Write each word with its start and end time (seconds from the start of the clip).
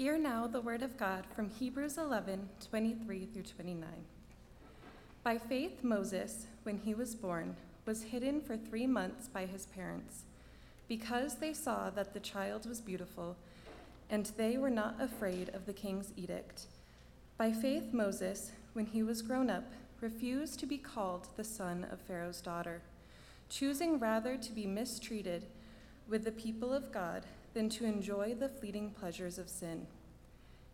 Hear 0.00 0.16
now 0.16 0.46
the 0.46 0.62
word 0.62 0.80
of 0.80 0.96
God 0.96 1.26
from 1.36 1.50
Hebrews 1.50 1.98
11 1.98 2.48
23 2.70 3.26
through 3.26 3.42
29. 3.42 3.86
By 5.22 5.36
faith, 5.36 5.84
Moses, 5.84 6.46
when 6.62 6.78
he 6.78 6.94
was 6.94 7.14
born, 7.14 7.54
was 7.84 8.04
hidden 8.04 8.40
for 8.40 8.56
three 8.56 8.86
months 8.86 9.28
by 9.28 9.44
his 9.44 9.66
parents, 9.66 10.22
because 10.88 11.34
they 11.34 11.52
saw 11.52 11.90
that 11.90 12.14
the 12.14 12.20
child 12.20 12.64
was 12.64 12.80
beautiful, 12.80 13.36
and 14.08 14.32
they 14.38 14.56
were 14.56 14.70
not 14.70 14.98
afraid 14.98 15.50
of 15.50 15.66
the 15.66 15.74
king's 15.74 16.14
edict. 16.16 16.68
By 17.36 17.52
faith, 17.52 17.92
Moses, 17.92 18.52
when 18.72 18.86
he 18.86 19.02
was 19.02 19.20
grown 19.20 19.50
up, 19.50 19.70
refused 20.00 20.58
to 20.60 20.66
be 20.66 20.78
called 20.78 21.28
the 21.36 21.44
son 21.44 21.86
of 21.92 22.00
Pharaoh's 22.00 22.40
daughter, 22.40 22.80
choosing 23.50 23.98
rather 23.98 24.38
to 24.38 24.52
be 24.52 24.66
mistreated 24.66 25.44
with 26.08 26.24
the 26.24 26.32
people 26.32 26.72
of 26.72 26.90
God 26.90 27.26
than 27.54 27.68
to 27.68 27.84
enjoy 27.84 28.34
the 28.34 28.48
fleeting 28.48 28.90
pleasures 28.90 29.38
of 29.38 29.48
sin. 29.48 29.86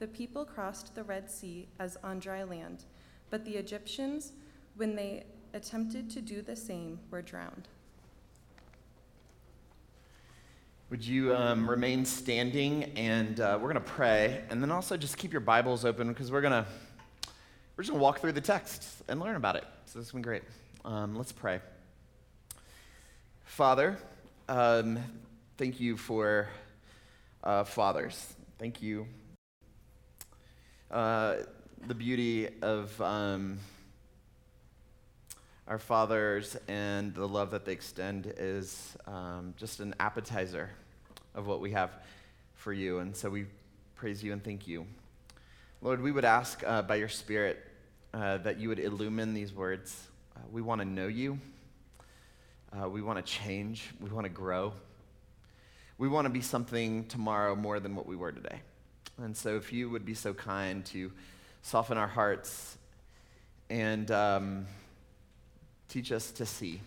the 0.00 0.08
people 0.08 0.46
crossed 0.46 0.94
the 0.94 1.04
Red 1.04 1.30
Sea 1.30 1.68
as 1.78 1.96
on 2.02 2.18
dry 2.18 2.42
land, 2.42 2.84
but 3.28 3.44
the 3.44 3.52
Egyptians, 3.52 4.32
when 4.76 4.96
they 4.96 5.24
attempted 5.52 6.10
to 6.10 6.22
do 6.22 6.40
the 6.40 6.56
same, 6.56 6.98
were 7.10 7.20
drowned. 7.20 7.68
Would 10.88 11.06
you 11.06 11.36
um, 11.36 11.68
remain 11.68 12.04
standing 12.04 12.84
and 12.96 13.38
uh, 13.38 13.58
we're 13.60 13.72
going 13.72 13.84
to 13.84 13.92
pray, 13.92 14.42
and 14.48 14.60
then 14.62 14.72
also 14.72 14.96
just 14.96 15.18
keep 15.18 15.32
your 15.32 15.40
Bibles 15.40 15.84
open 15.84 16.08
because 16.08 16.32
we're 16.32 16.40
going 16.40 16.64
to 16.64 16.66
we're 17.76 17.84
just 17.84 17.90
going 17.90 18.00
to 18.00 18.02
walk 18.02 18.20
through 18.20 18.32
the 18.32 18.40
text 18.40 19.02
and 19.08 19.20
learn 19.20 19.36
about 19.36 19.56
it. 19.56 19.64
So 19.86 19.98
this 19.98 20.08
has 20.08 20.12
been 20.12 20.22
great. 20.22 20.42
Um, 20.84 21.14
let's 21.14 21.32
pray. 21.32 21.60
Father, 23.44 23.98
um, 24.48 24.98
thank 25.56 25.78
you 25.78 25.96
for 25.96 26.48
uh, 27.44 27.64
fathers. 27.64 28.34
Thank 28.58 28.82
you. 28.82 29.06
Uh, 30.90 31.36
the 31.86 31.94
beauty 31.94 32.48
of 32.62 33.00
um, 33.00 33.58
our 35.68 35.78
fathers 35.78 36.56
and 36.66 37.14
the 37.14 37.26
love 37.28 37.52
that 37.52 37.64
they 37.64 37.70
extend 37.70 38.34
is 38.36 38.96
um, 39.06 39.54
just 39.56 39.78
an 39.78 39.94
appetizer 40.00 40.68
of 41.36 41.46
what 41.46 41.60
we 41.60 41.70
have 41.70 41.92
for 42.54 42.72
you. 42.72 42.98
And 42.98 43.14
so 43.14 43.30
we 43.30 43.46
praise 43.94 44.20
you 44.24 44.32
and 44.32 44.42
thank 44.42 44.66
you. 44.66 44.84
Lord, 45.80 46.02
we 46.02 46.10
would 46.10 46.24
ask 46.24 46.60
uh, 46.66 46.82
by 46.82 46.96
your 46.96 47.08
Spirit 47.08 47.64
uh, 48.12 48.38
that 48.38 48.58
you 48.58 48.68
would 48.68 48.80
illumine 48.80 49.32
these 49.32 49.54
words. 49.54 50.08
Uh, 50.34 50.40
we 50.50 50.60
want 50.60 50.80
to 50.80 50.84
know 50.84 51.06
you. 51.06 51.38
Uh, 52.72 52.88
we 52.88 53.00
want 53.00 53.24
to 53.24 53.32
change. 53.32 53.90
We 54.00 54.10
want 54.10 54.24
to 54.24 54.30
grow. 54.30 54.72
We 55.98 56.08
want 56.08 56.24
to 56.24 56.30
be 56.30 56.40
something 56.40 57.04
tomorrow 57.04 57.54
more 57.54 57.78
than 57.78 57.94
what 57.94 58.06
we 58.06 58.16
were 58.16 58.32
today. 58.32 58.60
And 59.22 59.36
so, 59.36 59.56
if 59.56 59.70
you 59.70 59.90
would 59.90 60.06
be 60.06 60.14
so 60.14 60.32
kind 60.32 60.84
to 60.86 61.12
soften 61.60 61.98
our 61.98 62.06
hearts 62.06 62.78
and 63.68 64.10
um, 64.10 64.66
teach 65.88 66.10
us 66.10 66.30
to 66.32 66.46
see 66.46 66.80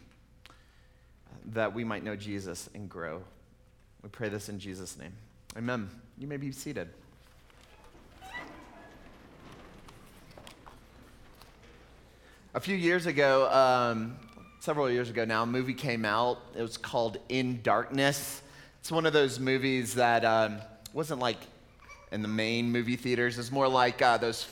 that 1.45 1.75
we 1.75 1.83
might 1.83 2.03
know 2.03 2.15
Jesus 2.15 2.69
and 2.73 2.89
grow. 2.89 3.21
We 4.01 4.09
pray 4.09 4.29
this 4.29 4.49
in 4.49 4.57
Jesus' 4.57 4.97
name. 4.97 5.13
Amen. 5.55 5.89
You 6.17 6.25
may 6.25 6.37
be 6.37 6.51
seated. 6.51 6.89
A 12.55 12.59
few 12.59 12.75
years 12.75 13.05
ago, 13.05 13.49
um, 13.51 14.15
several 14.59 14.89
years 14.89 15.09
ago 15.09 15.23
now, 15.23 15.43
a 15.43 15.45
movie 15.45 15.73
came 15.73 16.03
out. 16.03 16.39
It 16.55 16.61
was 16.63 16.77
called 16.77 17.17
In 17.29 17.61
Darkness. 17.61 18.41
It's 18.79 18.91
one 18.91 19.05
of 19.05 19.13
those 19.13 19.39
movies 19.39 19.95
that 19.95 20.25
um, 20.25 20.57
wasn't 20.93 21.19
like 21.19 21.37
in 22.13 22.21
the 22.21 22.27
main 22.27 22.71
movie 22.71 22.95
theaters. 22.95 23.37
It's 23.39 23.51
more 23.51 23.67
like 23.67 24.01
uh, 24.01 24.17
those, 24.17 24.47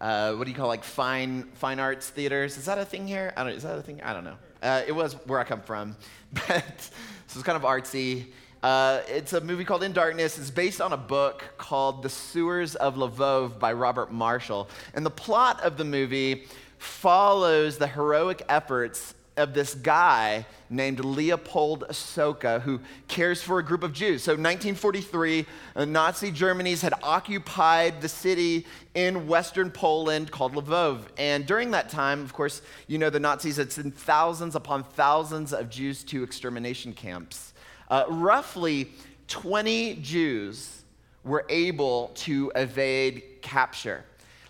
uh, 0.00 0.32
what 0.34 0.44
do 0.44 0.50
you 0.50 0.56
call 0.56 0.68
like 0.68 0.84
fine 0.84 1.42
fine 1.54 1.80
arts 1.80 2.08
theaters? 2.08 2.56
Is 2.56 2.64
that 2.66 2.78
a 2.78 2.84
thing 2.84 3.06
here? 3.06 3.32
I 3.36 3.42
don't. 3.42 3.52
Is 3.52 3.64
that 3.64 3.76
a 3.76 3.82
thing? 3.82 4.00
I 4.02 4.12
don't 4.12 4.24
know. 4.24 4.36
Uh, 4.62 4.82
it 4.86 4.92
was 4.92 5.14
where 5.26 5.40
I 5.40 5.44
come 5.44 5.60
from, 5.60 5.96
but 6.32 6.80
so 7.26 7.38
it's 7.38 7.42
kind 7.42 7.56
of 7.56 7.62
artsy. 7.62 8.26
Uh, 8.62 9.02
it's 9.08 9.32
a 9.32 9.40
movie 9.40 9.64
called 9.64 9.82
In 9.82 9.92
Darkness. 9.92 10.38
It's 10.38 10.50
based 10.50 10.80
on 10.80 10.92
a 10.92 10.96
book 10.96 11.44
called 11.58 12.02
The 12.02 12.08
Sewers 12.08 12.74
of 12.76 12.96
Lvov 12.96 13.58
by 13.58 13.72
Robert 13.72 14.10
Marshall. 14.10 14.68
And 14.94 15.04
the 15.04 15.10
plot 15.10 15.60
of 15.62 15.76
the 15.76 15.84
movie 15.84 16.46
follows 16.78 17.78
the 17.78 17.86
heroic 17.86 18.42
efforts 18.48 19.14
of 19.36 19.52
this 19.52 19.74
guy 19.74 20.46
named 20.70 21.04
Leopold 21.04 21.84
Socha 21.90 22.60
who 22.62 22.80
cares 23.06 23.42
for 23.42 23.58
a 23.58 23.62
group 23.62 23.82
of 23.82 23.92
Jews. 23.92 24.22
So 24.22 24.32
1943, 24.32 25.46
uh, 25.74 25.84
Nazi 25.84 26.30
Germany's 26.30 26.82
had 26.82 26.94
occupied 27.02 28.00
the 28.00 28.08
city 28.08 28.66
in 28.94 29.26
western 29.26 29.70
Poland 29.70 30.30
called 30.30 30.54
Lvov. 30.54 31.02
And 31.18 31.46
during 31.46 31.70
that 31.72 31.88
time, 31.90 32.22
of 32.22 32.32
course, 32.32 32.62
you 32.86 32.98
know 32.98 33.10
the 33.10 33.20
Nazis 33.20 33.56
had 33.58 33.70
sent 33.70 33.96
thousands 33.96 34.54
upon 34.56 34.84
thousands 34.84 35.52
of 35.52 35.68
Jews 35.68 36.02
to 36.04 36.22
extermination 36.22 36.92
camps. 36.92 37.52
Uh, 37.88 38.04
roughly 38.08 38.90
20 39.28 39.96
Jews 39.96 40.82
were 41.24 41.44
able 41.48 42.12
to 42.14 42.50
evade 42.54 43.22
capture. 43.42 44.04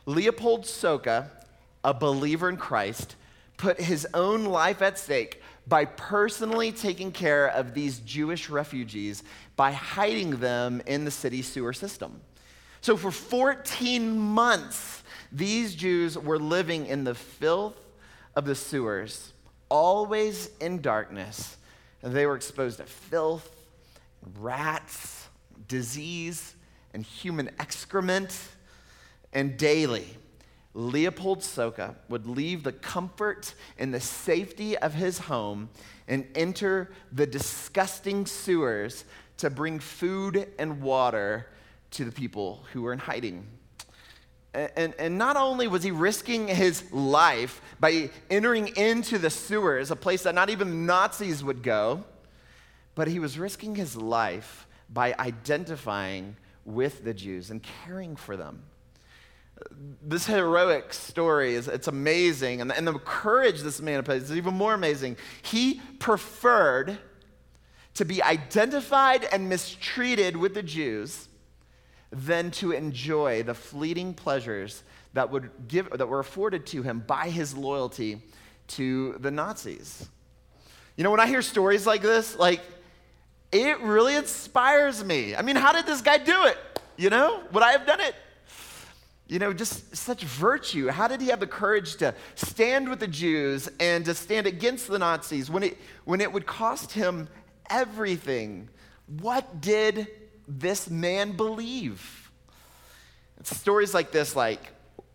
Leopold 0.05 0.63
Socha, 0.63 1.29
a 1.83 1.93
believer 1.93 2.49
in 2.49 2.57
Christ, 2.57 3.17
put 3.57 3.81
his 3.81 4.07
own 4.15 4.45
life 4.45 4.83
at 4.83 4.99
stake 4.99 5.43
by 5.67 5.85
personally 5.85 6.73
taking 6.73 7.11
care 7.11 7.49
of 7.49 7.75
these 7.75 7.99
Jewish 8.01 8.49
refugees 8.49 9.23
by 9.57 9.73
hiding 9.73 10.37
them 10.37 10.83
in 10.87 11.05
the 11.05 11.11
city 11.11 11.43
sewer 11.43 11.73
system. 11.73 12.21
So, 12.81 12.97
for 12.97 13.11
14 13.11 14.19
months, 14.19 15.03
these 15.33 15.75
Jews 15.75 16.17
were 16.17 16.39
living 16.39 16.87
in 16.87 17.05
the 17.05 17.15
filth 17.15 17.79
of 18.37 18.45
the 18.45 18.55
sewers, 18.55 19.33
always 19.69 20.51
in 20.61 20.81
darkness. 20.81 21.57
And 22.03 22.15
they 22.15 22.27
were 22.27 22.37
exposed 22.37 22.77
to 22.79 22.85
filth, 22.85 23.51
rats, 24.39 25.27
disease, 25.67 26.55
and 26.95 27.05
human 27.05 27.51
excrement. 27.59 28.39
And 29.33 29.57
daily, 29.57 30.07
Leopold 30.77 31.39
Socha 31.41 31.95
would 32.11 32.27
leave 32.27 32.63
the 32.63 32.73
comfort 32.73 33.55
and 33.79 33.95
the 33.95 34.01
safety 34.01 34.77
of 34.77 34.93
his 34.93 35.21
home 35.21 35.71
and 36.07 36.27
enter 36.35 36.93
the 37.11 37.27
disgusting 37.27 38.27
sewers 38.27 39.07
to 39.39 39.49
bring 39.49 39.79
food 39.79 40.47
and 40.59 40.83
water 40.83 41.47
to 41.93 42.05
the 42.05 42.13
people 42.13 42.63
who 42.75 42.83
were 42.83 42.93
in 42.93 42.99
hiding. 42.99 43.47
And, 44.53 44.71
and, 44.77 44.95
and, 44.99 45.19
not 45.19 45.39
only 45.39 45.67
was 45.67 45.83
he 45.83 45.93
risking 45.93 46.47
his 46.47 46.93
life 46.93 47.63
by 47.81 48.11
entering 48.29 48.69
into 48.77 49.17
the 49.17 49.31
sewers, 49.31 49.91
a 49.91 49.97
place 49.97 50.25
that 50.25 50.35
not 50.35 50.51
even 50.51 50.69
the 50.69 50.77
Nazis 50.77 51.43
would 51.43 51.63
go, 51.63 52.05
but 52.95 53.09
he 53.09 53.19
was 53.19 53.39
risking 53.39 53.77
his 53.77 53.97
life 53.97 54.67
by 54.91 55.15
identifying 55.19 56.37
with 56.67 57.03
the 57.03 57.15
Jews 57.15 57.51
and 57.51 57.63
caring 57.63 58.15
for 58.15 58.37
them 58.37 58.63
this 60.03 60.27
heroic 60.27 60.93
story 60.93 61.55
is 61.55 61.69
it's 61.69 61.89
amazing. 61.89 62.61
And, 62.61 62.73
and 62.73 62.87
the 62.87 62.95
courage 62.95 63.63
this 63.63 63.81
man 63.81 64.03
plays 64.05 64.25
is 64.25 64.37
even 64.37 64.55
more 64.55 64.75
amazing. 64.75 65.17
He 65.43 65.81
preferred 65.99 66.99
to 67.95 68.05
be 68.05 68.23
identified 68.23 69.25
and 69.33 69.49
mistreated 69.49 70.37
with 70.37 70.55
the 70.55 70.63
jews 70.63 71.29
than 72.11 72.51
to 72.53 72.73
enjoy 72.73 73.43
the 73.43 73.55
fleeting 73.55 74.15
pleasures 74.15 74.83
that 75.15 75.31
would 75.31 75.51
give 75.67 75.91
that 75.91 76.07
were 76.07 76.21
afforded 76.21 76.67
to 76.67 76.83
him 76.83 77.03
by 77.07 77.29
his 77.29 77.57
loyalty 77.57 78.23
to 78.69 79.17
the 79.21 79.31
nazis. 79.31 80.09
You 80.97 81.05
know 81.05 81.11
when 81.11 81.21
i 81.21 81.27
hear 81.27 81.43
stories 81.43 81.87
like 81.87 82.03
this 82.03 82.37
like 82.37 82.61
it 83.51 83.81
really 83.81 84.15
inspires 84.15 85.03
me. 85.03 85.35
I 85.35 85.43
mean 85.43 85.57
how 85.57 85.73
did 85.73 85.87
this 85.87 86.01
guy 86.01 86.19
do 86.19 86.45
it? 86.45 86.59
You 86.97 87.11
know 87.11 87.43
would 87.53 87.63
i 87.63 87.73
have 87.73 87.87
done 87.87 88.01
it 88.01 88.15
you 89.29 89.39
know, 89.39 89.53
just 89.53 89.97
such 89.97 90.23
virtue. 90.23 90.89
How 90.89 91.09
did 91.09 91.21
he 91.21 91.29
have 91.29 91.41
the 91.41 91.47
courage 91.47 91.97
to 91.97 92.15
stand 92.35 92.89
with 92.89 93.01
the 93.01 93.09
Jews 93.09 93.69
and 93.81 94.05
to 94.05 94.15
stand 94.15 94.47
against 94.47 94.89
the 94.89 94.99
Nazis 94.99 95.51
when 95.51 95.63
it, 95.63 95.79
when 96.05 96.21
it 96.21 96.33
would 96.33 96.47
cost 96.47 96.93
him 96.93 97.29
everything? 97.69 98.69
What 99.21 99.61
did 99.61 100.09
this 100.47 100.89
man 100.89 101.33
believe? 101.33 102.31
It's 103.39 103.57
stories 103.57 103.93
like 103.93 104.13
this, 104.13 104.37
like 104.37 104.73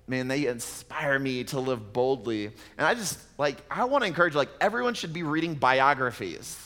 man, 0.08 0.28
they 0.28 0.46
inspire 0.48 1.18
me 1.18 1.46
to 1.46 1.60
live 1.60 1.94
boldly. 1.94 2.48
And 2.78 2.86
I 2.86 2.94
just, 2.94 3.18
like, 3.38 3.58
I 3.72 3.86
want 3.86 4.04
to 4.04 4.08
encourage, 4.08 4.36
like, 4.36 4.50
everyone 4.60 4.94
should 4.94 5.13
be 5.13 5.24
reading 5.24 5.56
biographies. 5.56 6.60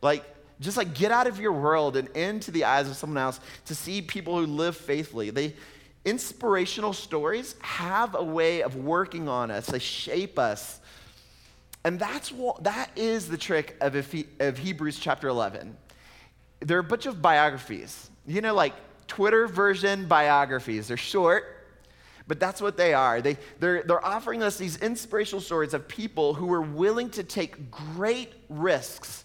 Like, 0.00 0.24
just 0.60 0.76
like 0.76 0.94
get 0.94 1.12
out 1.12 1.26
of 1.26 1.38
your 1.38 1.52
world 1.52 1.96
and 1.96 2.08
into 2.16 2.50
the 2.50 2.64
eyes 2.64 2.88
of 2.88 2.96
someone 2.96 3.18
else 3.18 3.38
to 3.66 3.74
see 3.74 4.02
people 4.02 4.38
who 4.38 4.46
live 4.46 4.76
faithfully. 4.76 5.30
They, 5.30 5.54
inspirational 6.04 6.92
stories 6.92 7.54
have 7.60 8.14
a 8.14 8.22
way 8.22 8.62
of 8.62 8.76
working 8.76 9.28
on 9.28 9.50
us, 9.50 9.66
they 9.66 9.78
shape 9.78 10.38
us. 10.38 10.80
And 11.84 11.98
that's 11.98 12.32
what, 12.32 12.64
that 12.64 12.90
is 12.96 13.28
the 13.28 13.38
trick 13.38 13.76
of, 13.80 13.94
of 14.40 14.58
Hebrews 14.58 14.98
chapter 14.98 15.28
11. 15.28 15.76
There 16.60 16.76
are 16.76 16.80
a 16.80 16.84
bunch 16.84 17.06
of 17.06 17.22
biographies. 17.22 18.10
You 18.26 18.40
know, 18.40 18.54
like 18.54 18.74
Twitter 19.06 19.46
version 19.46 20.06
biographies. 20.06 20.88
They're 20.88 20.96
short, 20.96 21.66
but 22.26 22.38
that's 22.38 22.60
what 22.60 22.76
they 22.76 22.92
are. 22.92 23.22
They, 23.22 23.38
they're, 23.58 23.82
they're 23.82 24.04
offering 24.04 24.42
us 24.42 24.58
these 24.58 24.76
inspirational 24.76 25.40
stories 25.40 25.72
of 25.72 25.88
people 25.88 26.34
who 26.34 26.46
were 26.46 26.60
willing 26.60 27.10
to 27.10 27.22
take 27.22 27.70
great 27.70 28.32
risks 28.48 29.24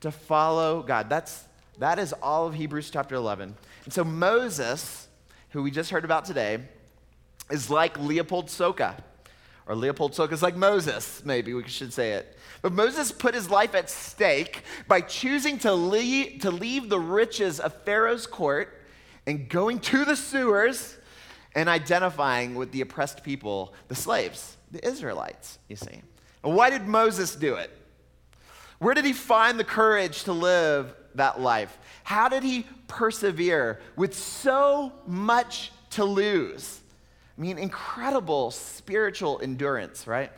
to 0.00 0.10
follow 0.10 0.82
God. 0.82 1.10
That's, 1.10 1.44
that 1.78 1.98
is 1.98 2.14
all 2.14 2.46
of 2.46 2.54
Hebrews 2.54 2.90
chapter 2.90 3.16
11. 3.16 3.54
And 3.84 3.92
so 3.92 4.02
Moses, 4.02 5.07
who 5.50 5.62
we 5.62 5.70
just 5.70 5.90
heard 5.90 6.04
about 6.04 6.24
today, 6.24 6.58
is 7.50 7.70
like 7.70 7.98
Leopold 7.98 8.46
Socha. 8.46 8.94
Or 9.66 9.74
Leopold 9.74 10.12
Socha 10.12 10.32
is 10.32 10.42
like 10.42 10.56
Moses, 10.56 11.22
maybe 11.24 11.52
we 11.52 11.66
should 11.68 11.92
say 11.92 12.12
it. 12.12 12.38
But 12.62 12.72
Moses 12.72 13.12
put 13.12 13.34
his 13.34 13.50
life 13.50 13.74
at 13.74 13.90
stake 13.90 14.62
by 14.86 15.02
choosing 15.02 15.58
to 15.58 15.74
leave, 15.74 16.40
to 16.40 16.50
leave 16.50 16.88
the 16.88 16.98
riches 16.98 17.60
of 17.60 17.74
Pharaoh's 17.84 18.26
court 18.26 18.82
and 19.26 19.48
going 19.48 19.78
to 19.80 20.04
the 20.06 20.16
sewers 20.16 20.96
and 21.54 21.68
identifying 21.68 22.54
with 22.54 22.72
the 22.72 22.80
oppressed 22.80 23.22
people, 23.22 23.74
the 23.88 23.94
slaves, 23.94 24.56
the 24.70 24.86
Israelites, 24.86 25.58
you 25.68 25.76
see. 25.76 26.00
And 26.42 26.54
why 26.54 26.70
did 26.70 26.86
Moses 26.86 27.36
do 27.36 27.54
it? 27.54 27.70
Where 28.78 28.94
did 28.94 29.04
he 29.04 29.12
find 29.12 29.58
the 29.58 29.64
courage 29.64 30.24
to 30.24 30.32
live 30.32 30.94
that 31.18 31.40
life? 31.40 31.78
How 32.04 32.28
did 32.28 32.42
he 32.42 32.66
persevere 32.86 33.80
with 33.96 34.16
so 34.16 34.92
much 35.06 35.70
to 35.90 36.04
lose? 36.04 36.80
I 37.36 37.40
mean, 37.40 37.58
incredible 37.58 38.50
spiritual 38.50 39.40
endurance, 39.42 40.06
right? 40.06 40.32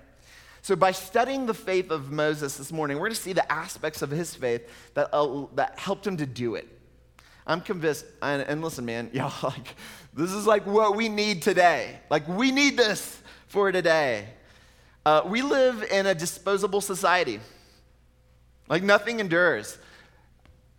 So, 0.63 0.77
by 0.77 0.93
studying 0.93 1.47
the 1.47 1.55
faith 1.55 1.91
of 1.91 2.11
Moses 2.11 2.59
this 2.59 2.71
morning, 2.71 2.99
we're 2.99 3.07
going 3.07 3.15
to 3.15 3.21
see 3.21 3.33
the 3.33 3.51
aspects 3.51 4.03
of 4.03 4.11
his 4.11 4.35
faith 4.35 4.69
that, 4.93 5.09
uh, 5.15 5.47
that 5.55 5.79
helped 5.79 6.07
him 6.07 6.19
to 6.19 6.27
do 6.27 6.57
it. 6.57 6.69
I'm 7.47 7.63
convinced, 7.63 8.05
and, 8.21 8.43
and 8.43 8.63
listen, 8.63 8.85
man, 8.85 9.09
y'all, 9.15 9.33
like, 9.43 9.75
this 10.13 10.33
is 10.33 10.47
like 10.47 10.67
what 10.67 10.97
we 10.97 11.09
need 11.09 11.41
today. 11.41 11.99
Like, 12.11 12.29
we 12.29 12.51
need 12.51 12.77
this 12.77 13.23
for 13.47 13.73
today. 13.73 14.27
Uh, 15.07 15.23
we 15.25 15.41
live 15.41 15.83
in 15.91 16.07
a 16.07 16.15
disposable 16.15 16.83
society. 16.83 17.41
Like 18.69 18.83
nothing 18.83 19.19
endures. 19.19 19.79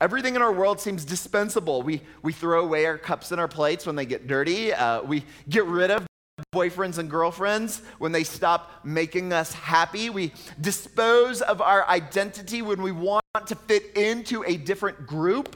Everything 0.01 0.35
in 0.35 0.41
our 0.41 0.51
world 0.51 0.79
seems 0.79 1.05
dispensable. 1.05 1.83
We, 1.83 2.01
we 2.23 2.33
throw 2.33 2.63
away 2.63 2.87
our 2.87 2.97
cups 2.97 3.31
and 3.31 3.39
our 3.39 3.47
plates 3.47 3.85
when 3.85 3.95
they 3.95 4.07
get 4.07 4.25
dirty. 4.25 4.73
Uh, 4.73 5.03
we 5.03 5.23
get 5.47 5.65
rid 5.65 5.91
of 5.91 6.07
boyfriends 6.51 6.97
and 6.97 7.07
girlfriends 7.07 7.83
when 7.99 8.11
they 8.11 8.23
stop 8.23 8.83
making 8.83 9.31
us 9.31 9.53
happy. 9.53 10.09
We 10.09 10.33
dispose 10.59 11.43
of 11.43 11.61
our 11.61 11.87
identity 11.87 12.63
when 12.63 12.81
we 12.81 12.91
want 12.91 13.23
to 13.45 13.53
fit 13.53 13.95
into 13.95 14.43
a 14.43 14.57
different 14.57 15.05
group, 15.05 15.55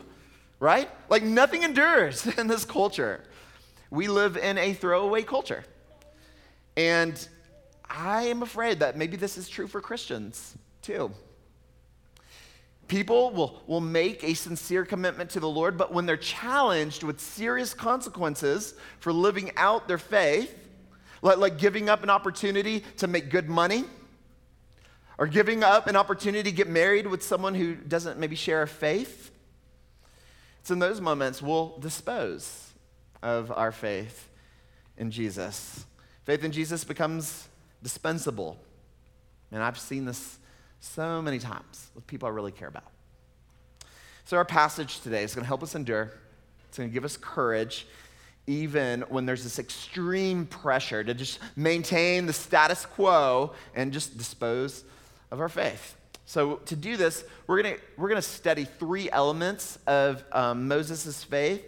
right? 0.60 0.92
Like 1.10 1.24
nothing 1.24 1.64
endures 1.64 2.28
in 2.38 2.46
this 2.46 2.66
culture. 2.66 3.24
We 3.90 4.08
live 4.08 4.38
in 4.38 4.60
a 4.60 4.74
throwaway 4.74 5.24
culture. 5.24 5.66
And 6.78 7.28
I 7.90 8.26
am 8.26 8.44
afraid 8.44 8.78
that 8.82 8.96
maybe 8.96 9.18
this 9.18 9.40
is 9.40 9.50
true 9.50 9.66
for 9.66 9.82
Christians 9.82 10.56
too. 10.84 11.12
People 12.88 13.32
will, 13.32 13.64
will 13.66 13.82
make 13.82 14.24
a 14.24 14.34
sincere 14.36 14.86
commitment 14.86 15.32
to 15.32 15.40
the 15.40 15.50
Lord, 15.50 15.78
but 15.78 15.92
when 15.92 16.06
they're 16.06 16.18
challenged 16.18 17.04
with 17.04 17.20
serious 17.20 17.74
consequences 17.74 18.76
for 19.00 19.12
living 19.12 19.52
out 19.58 19.88
their 19.88 19.98
faith, 19.98 20.56
like, 21.22 21.38
like 21.38 21.58
giving 21.58 21.90
up 21.90 22.04
an 22.04 22.10
opportunity 22.12 22.82
to 22.98 23.08
make 23.08 23.30
good 23.30 23.50
money, 23.50 23.86
or 25.18 25.28
giving 25.28 25.64
up 25.64 25.88
an 25.88 25.96
opportunity 25.96 26.44
to 26.44 26.56
get 26.56 26.68
married 26.68 27.08
with 27.08 27.24
someone 27.24 27.56
who 27.56 27.74
doesn't 27.74 28.20
maybe 28.20 28.36
share 28.36 28.62
a 28.62 28.68
faith, 28.68 29.32
it's 30.60 30.72
in 30.72 30.80
those 30.80 31.00
moments 31.00 31.42
we'll 31.42 31.78
dispose 31.80 32.72
of 33.24 33.52
our 33.52 33.72
faith 33.72 34.30
in 34.98 35.12
Jesus. 35.12 35.86
Faith 36.24 36.44
in 36.44 36.52
Jesus 36.52 36.84
becomes 36.84 37.48
dispensable. 37.82 38.58
And 39.52 39.64
I've 39.64 39.80
seen 39.80 40.06
this 40.06 40.40
so 40.86 41.22
many 41.22 41.40
times 41.40 41.90
with 41.96 42.06
people 42.08 42.28
I 42.28 42.32
really 42.32 42.52
care 42.52 42.68
about. 42.68 42.86
So, 44.26 44.38
our 44.38 44.46
passage 44.46 45.02
today 45.02 45.24
is 45.24 45.36
going 45.36 45.44
to 45.44 45.48
help 45.48 45.64
us 45.64 45.76
endure, 45.76 46.12
it's 46.68 46.78
going 46.78 46.90
to 46.90 46.94
give 46.94 47.06
us 47.06 47.18
courage, 47.18 47.88
even 48.48 49.02
when 49.10 49.26
there's 49.26 49.44
this 49.44 49.60
extreme 49.60 50.46
pressure 50.46 51.04
to 51.04 51.14
just 51.14 51.40
maintain 51.56 52.26
the 52.26 52.34
status 52.34 52.86
quo 52.86 53.54
and 53.74 53.92
just 53.92 54.18
dispose 54.18 54.84
of 55.32 55.42
our 55.42 55.50
faith. 55.50 55.96
So, 56.26 56.56
to 56.58 56.76
do 56.76 56.98
this, 56.98 57.24
we're 57.48 57.62
going 57.62 57.78
we're 57.98 58.10
to 58.10 58.22
study 58.22 58.66
three 58.66 59.10
elements 59.12 59.78
of 59.88 60.24
um, 60.32 60.68
Moses' 60.68 61.24
faith 61.24 61.64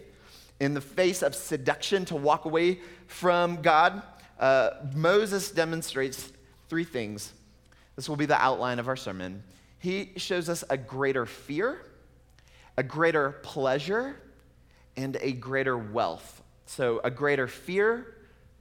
in 0.60 0.74
the 0.74 0.80
face 0.80 1.22
of 1.22 1.34
seduction 1.34 2.04
to 2.06 2.16
walk 2.16 2.44
away 2.44 2.80
from 3.06 3.62
God. 3.62 4.02
Uh, 4.38 4.70
Moses 4.94 5.50
demonstrates 5.50 6.32
three 6.68 6.84
things 6.84 7.32
this 7.98 8.08
will 8.08 8.14
be 8.14 8.26
the 8.26 8.40
outline 8.40 8.78
of 8.78 8.86
our 8.86 8.94
sermon. 8.94 9.42
He 9.80 10.12
shows 10.18 10.48
us 10.48 10.62
a 10.70 10.76
greater 10.76 11.26
fear, 11.26 11.84
a 12.76 12.84
greater 12.84 13.32
pleasure, 13.42 14.14
and 14.96 15.18
a 15.20 15.32
greater 15.32 15.76
wealth. 15.76 16.40
So, 16.66 17.00
a 17.02 17.10
greater 17.10 17.48
fear, 17.48 18.14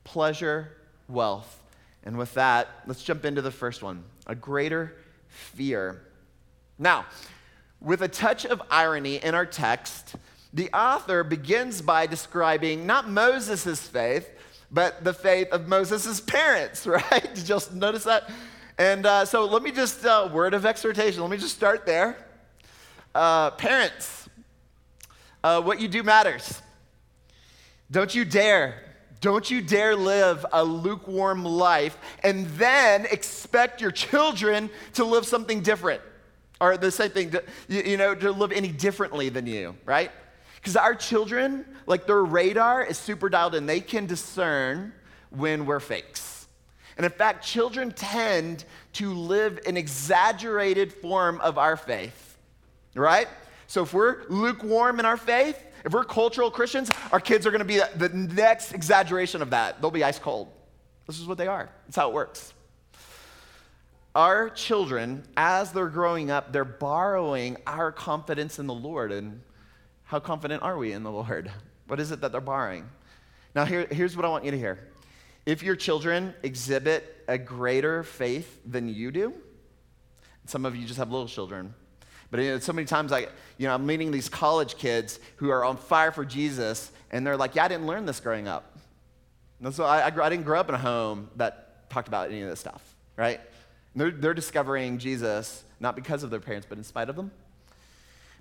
pleasure, 0.03 0.71
wealth. 1.07 1.61
And 2.03 2.17
with 2.17 2.33
that, 2.33 2.67
let's 2.87 3.03
jump 3.03 3.25
into 3.25 3.43
the 3.43 3.51
first 3.51 3.83
one 3.83 4.05
a 4.25 4.33
greater 4.33 4.95
fear. 5.27 6.01
Now, 6.79 7.05
with 7.79 8.01
a 8.01 8.07
touch 8.07 8.43
of 8.43 8.59
irony 8.71 9.17
in 9.17 9.35
our 9.35 9.45
text, 9.45 10.15
the 10.51 10.71
author 10.73 11.23
begins 11.23 11.83
by 11.83 12.07
describing 12.07 12.87
not 12.87 13.07
Moses' 13.07 13.87
faith, 13.87 14.27
but 14.71 15.03
the 15.03 15.13
faith 15.13 15.49
of 15.51 15.67
Moses' 15.67 16.19
parents, 16.21 16.87
right? 16.87 17.21
Did 17.21 17.37
you 17.37 17.43
just 17.43 17.71
notice 17.71 18.05
that? 18.05 18.31
And 18.77 19.05
uh, 19.05 19.25
so 19.25 19.45
let 19.45 19.63
me 19.63 19.71
just, 19.71 20.05
uh, 20.05 20.29
word 20.31 20.53
of 20.53 20.65
exhortation, 20.65 21.21
let 21.21 21.31
me 21.31 21.37
just 21.37 21.55
start 21.55 21.85
there. 21.85 22.15
Uh, 23.15 23.51
parents, 23.51 24.29
uh, 25.43 25.61
what 25.61 25.79
you 25.79 25.87
do 25.87 26.03
matters. 26.03 26.61
Don't 27.89 28.13
you 28.13 28.23
dare, 28.23 28.83
don't 29.19 29.49
you 29.49 29.61
dare 29.61 29.95
live 29.95 30.45
a 30.51 30.63
lukewarm 30.63 31.43
life 31.43 31.97
and 32.23 32.45
then 32.57 33.07
expect 33.07 33.81
your 33.81 33.91
children 33.91 34.69
to 34.93 35.05
live 35.05 35.25
something 35.25 35.61
different 35.61 36.01
or 36.59 36.77
the 36.77 36.91
same 36.91 37.11
thing, 37.11 37.31
to, 37.31 37.43
you, 37.67 37.81
you 37.81 37.97
know, 37.97 38.13
to 38.13 38.31
live 38.31 38.51
any 38.51 38.69
differently 38.69 39.29
than 39.29 39.47
you, 39.47 39.75
right? 39.85 40.11
Because 40.55 40.75
our 40.75 40.93
children, 40.93 41.65
like 41.85 42.05
their 42.05 42.23
radar 42.23 42.83
is 42.83 42.97
super 42.97 43.29
dialed 43.29 43.55
in. 43.55 43.65
They 43.65 43.79
can 43.79 44.05
discern 44.05 44.91
when 45.29 45.65
we're 45.65 45.79
fakes. 45.79 46.26
And 46.97 47.05
in 47.05 47.11
fact, 47.11 47.45
children 47.45 47.91
tend 47.91 48.65
to 48.93 49.13
live 49.13 49.59
an 49.65 49.77
exaggerated 49.77 50.91
form 50.91 51.39
of 51.41 51.57
our 51.57 51.77
faith, 51.77 52.37
right? 52.95 53.27
So 53.67 53.83
if 53.83 53.93
we're 53.93 54.23
lukewarm 54.29 54.99
in 54.99 55.05
our 55.05 55.17
faith, 55.17 55.63
if 55.85 55.93
we're 55.93 56.03
cultural 56.03 56.49
Christians, 56.49 56.91
our 57.11 57.19
kids 57.19 57.45
are 57.45 57.51
going 57.51 57.59
to 57.59 57.65
be 57.65 57.81
the 57.95 58.09
next 58.09 58.73
exaggeration 58.73 59.41
of 59.41 59.51
that. 59.51 59.79
They'll 59.79 59.91
be 59.91 60.03
ice 60.03 60.19
cold. 60.19 60.49
This 61.05 61.19
is 61.19 61.27
what 61.27 61.37
they 61.37 61.47
are, 61.47 61.69
that's 61.85 61.95
how 61.95 62.09
it 62.09 62.13
works. 62.13 62.53
Our 64.15 64.49
children, 64.49 65.23
as 65.37 65.71
they're 65.71 65.89
growing 65.89 66.31
up, 66.31 66.51
they're 66.51 66.65
borrowing 66.65 67.55
our 67.67 67.91
confidence 67.91 68.57
in 68.57 68.65
the 68.65 68.73
Lord. 68.73 69.11
And 69.11 69.41
how 70.05 70.19
confident 70.19 70.63
are 70.63 70.75
we 70.75 70.91
in 70.91 71.03
the 71.03 71.11
Lord? 71.11 71.51
What 71.85 71.99
is 71.99 72.11
it 72.11 72.21
that 72.21 72.31
they're 72.31 72.41
borrowing? 72.41 72.89
Now, 73.53 73.65
here, 73.65 73.85
here's 73.91 74.15
what 74.15 74.25
I 74.25 74.29
want 74.29 74.43
you 74.43 74.51
to 74.51 74.57
hear 74.57 74.79
if 75.47 75.63
your 75.63 75.77
children 75.77 76.33
exhibit 76.43 77.23
a 77.29 77.37
greater 77.37 78.03
faith 78.03 78.59
than 78.65 78.89
you 78.89 79.11
do, 79.11 79.33
some 80.45 80.65
of 80.65 80.75
you 80.75 80.85
just 80.85 80.99
have 80.99 81.09
little 81.09 81.27
children, 81.27 81.73
but 82.29 82.41
you 82.41 82.49
know, 82.51 82.59
so 82.59 82.73
many 82.73 82.85
times 82.85 83.13
I, 83.13 83.21
you 83.57 83.67
know, 83.67 83.73
I'm 83.73 83.85
meeting 83.85 84.11
these 84.11 84.27
college 84.27 84.77
kids 84.77 85.21
who 85.37 85.49
are 85.49 85.63
on 85.63 85.77
fire 85.77 86.11
for 86.11 86.25
Jesus, 86.25 86.91
and 87.11 87.25
they're 87.25 87.37
like, 87.37 87.55
"Yeah, 87.55 87.63
I 87.63 87.69
didn't 87.69 87.87
learn 87.87 88.05
this 88.05 88.19
growing 88.19 88.49
up." 88.49 88.77
And 89.63 89.73
so 89.73 89.85
I, 89.85 90.09
I, 90.09 90.25
I 90.25 90.29
didn't 90.29 90.43
grow 90.43 90.59
up 90.59 90.67
in 90.67 90.75
a 90.75 90.79
home 90.79 91.29
that 91.37 91.89
talked 91.89 92.09
about 92.09 92.29
any 92.29 92.41
of 92.41 92.49
this 92.49 92.59
stuff, 92.59 92.83
right? 93.15 93.39
They're, 93.95 94.11
they're 94.11 94.33
discovering 94.33 94.97
Jesus 94.97 95.63
not 95.79 95.95
because 95.95 96.23
of 96.23 96.29
their 96.29 96.41
parents, 96.41 96.67
but 96.67 96.77
in 96.77 96.83
spite 96.83 97.09
of 97.09 97.15
them. 97.15 97.31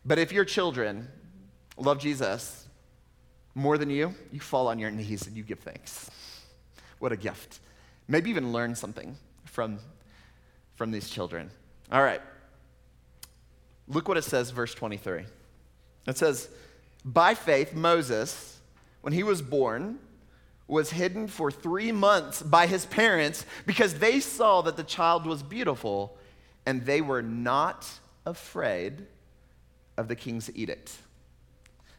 But 0.05 0.19
if 0.19 0.33
your 0.33 0.45
children 0.45 1.07
love 1.77 2.01
Jesus 2.01 2.67
more 3.55 3.79
than 3.79 3.91
you, 3.91 4.13
you 4.33 4.41
fall 4.41 4.67
on 4.67 4.81
your 4.81 4.91
knees 4.91 5.29
and 5.29 5.37
you 5.37 5.45
give 5.45 5.61
thanks. 5.61 6.11
What 6.99 7.13
a 7.13 7.17
gift. 7.17 7.61
Maybe 8.09 8.31
even 8.31 8.53
learn 8.53 8.75
something 8.75 9.17
from, 9.45 9.79
from 10.75 10.91
these 10.91 11.11
children. 11.11 11.51
All 11.91 12.03
right. 12.03 12.21
Look 13.89 14.09
what 14.09 14.17
it 14.17 14.25
says, 14.25 14.51
verse 14.51 14.75
23. 14.75 15.25
It 16.07 16.19
says, 16.19 16.49
By 17.05 17.35
faith, 17.35 17.75
Moses, 17.75 18.59
when 19.01 19.13
he 19.13 19.23
was 19.23 19.43
born, 19.43 19.99
was 20.69 20.91
hidden 20.91 21.29
for 21.29 21.51
three 21.51 21.93
months 21.93 22.43
by 22.43 22.67
his 22.67 22.87
parents 22.87 23.47
because 23.67 23.95
they 23.95 24.19
saw 24.19 24.63
that 24.63 24.77
the 24.77 24.83
child 24.83 25.25
was 25.25 25.43
beautiful 25.43 26.19
and 26.65 26.85
they 26.85 27.01
were 27.01 27.23
not 27.23 27.89
afraid 28.25 29.07
of 29.97 30.09
the 30.09 30.17
king's 30.17 30.55
edict. 30.57 30.93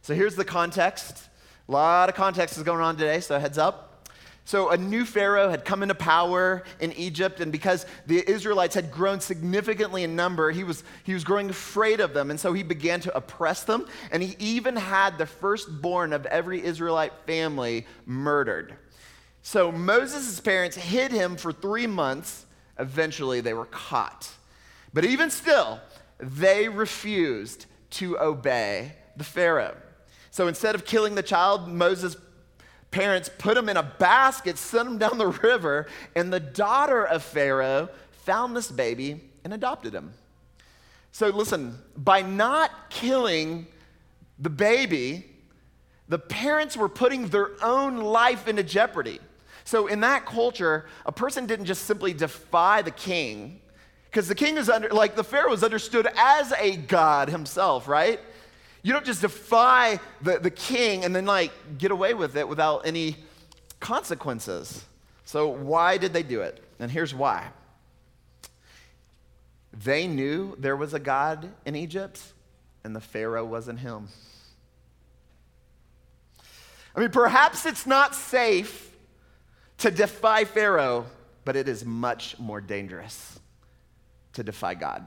So 0.01 0.13
here's 0.13 0.36
the 0.36 0.46
context. 0.46 1.30
A 1.68 1.72
lot 1.72 2.10
of 2.10 2.16
context 2.16 2.58
is 2.58 2.63
going 2.63 2.82
on 2.82 2.98
today, 2.98 3.22
so 3.22 3.39
heads 3.39 3.58
up. 3.58 3.87
So, 4.48 4.70
a 4.70 4.77
new 4.77 5.04
Pharaoh 5.04 5.50
had 5.50 5.66
come 5.66 5.84
into 5.84 5.94
power 5.94 6.63
in 6.80 6.94
Egypt, 6.94 7.42
and 7.42 7.51
because 7.51 7.86
the 8.06 8.24
Israelites 8.32 8.75
had 8.75 8.94
grown 8.94 9.20
significantly 9.20 10.06
in 10.06 10.16
number, 10.16 10.51
he 10.51 10.63
was, 10.63 10.86
he 11.04 11.13
was 11.13 11.25
growing 11.25 11.50
afraid 11.50 12.00
of 12.00 12.13
them, 12.13 12.32
and 12.32 12.39
so 12.39 12.54
he 12.54 12.63
began 12.63 13.01
to 13.01 13.13
oppress 13.13 13.66
them. 13.66 13.86
And 14.10 14.24
he 14.24 14.38
even 14.39 14.77
had 14.77 15.18
the 15.18 15.25
firstborn 15.25 16.13
of 16.13 16.25
every 16.27 16.63
Israelite 16.63 17.12
family 17.25 17.86
murdered. 18.06 18.77
So, 19.42 19.70
Moses' 19.70 20.39
parents 20.39 20.77
hid 20.77 21.12
him 21.12 21.36
for 21.36 21.51
three 21.51 21.86
months. 21.86 22.46
Eventually, 22.80 23.42
they 23.42 23.54
were 23.54 23.66
caught. 23.66 24.30
But 24.94 25.04
even 25.04 25.30
still, 25.30 25.82
they 26.20 26.70
refused 26.70 27.66
to 27.89 28.18
obey 28.18 28.94
the 29.18 29.25
Pharaoh. 29.25 29.75
So 30.32 30.48
instead 30.48 30.75
of 30.75 30.86
killing 30.86 31.16
the 31.16 31.24
child, 31.24 31.68
Moses' 31.68 32.16
parents 32.91 33.29
put 33.38 33.58
him 33.58 33.70
in 33.70 33.77
a 33.77 33.84
basket, 33.84 34.58
sent 34.58 34.88
him 34.88 34.98
down 34.98 35.17
the 35.17 35.27
river, 35.27 35.88
and 36.15 36.32
the 36.32 36.39
daughter 36.39 37.03
of 37.06 37.24
Pharaoh 37.24 37.89
found 38.24 38.56
this 38.56 38.72
baby 38.72 39.22
and 39.44 39.53
adopted 39.53 39.94
him. 39.94 40.13
So 41.12 41.29
listen, 41.29 41.77
by 41.96 42.22
not 42.22 42.89
killing 42.89 43.67
the 44.39 44.50
baby, 44.50 45.25
the 46.08 46.20
parents 46.20 46.77
were 46.77 46.89
putting 46.89 47.27
their 47.27 47.51
own 47.63 47.98
life 47.98 48.48
into 48.48 48.63
jeopardy. 48.63 49.20
So 49.63 49.88
in 49.88 50.00
that 50.01 50.25
culture, 50.25 50.86
a 51.06 51.12
person 51.12 51.46
didn't 51.46 51.65
just 51.65 51.86
simply 51.86 52.13
defy 52.13 52.82
the 52.82 52.91
king, 52.91 53.62
because 54.06 54.27
the 54.27 54.36
king 54.36 54.58
is 54.58 54.70
under, 54.70 54.89
like 54.89 55.15
the 55.15 55.24
Pharaoh 55.24 55.50
was 55.50 55.63
understood 55.63 56.08
as 56.17 56.53
a 56.53 56.77
god 56.77 57.29
himself, 57.29 57.88
right? 57.88 58.20
You 58.88 58.94
don't 58.94 59.06
just 59.06 59.20
defy 59.20 60.00
the, 60.22 60.39
the 60.39 60.50
king 60.50 61.03
and 61.03 61.13
then 61.13 61.25
like 61.25 61.51
get 61.77 61.91
away 61.91 62.13
with 62.13 62.38
it 62.38 62.48
without 62.48 62.88
any 62.88 63.17
consequences. 63.82 64.86
So, 65.25 65.50
why 65.50 65.98
did 65.98 66.13
they 66.13 66.24
do 66.24 66.39
it? 66.39 66.63
And 66.79 66.89
here's 66.89 67.13
why 67.13 67.48
they 69.74 70.08
knew 70.08 70.56
there 70.58 70.77
was 70.77 70.94
a 70.94 71.00
God 71.00 71.50
in 71.65 71.75
Egypt, 71.75 72.22
and 72.86 72.96
the 72.96 73.01
Pharaoh 73.01 73.44
wasn't 73.44 73.82
him. 73.82 74.08
I 76.96 77.01
mean, 77.01 77.10
perhaps 77.10 77.65
it's 77.65 77.88
not 77.88 78.15
safe 78.15 78.96
to 79.79 79.91
defy 79.91 80.46
Pharaoh, 80.46 81.08
but 81.44 81.58
it 81.58 81.67
is 81.67 81.84
much 81.84 82.39
more 82.39 82.62
dangerous 82.62 83.38
to 84.32 84.44
defy 84.44 84.75
God. 84.75 85.06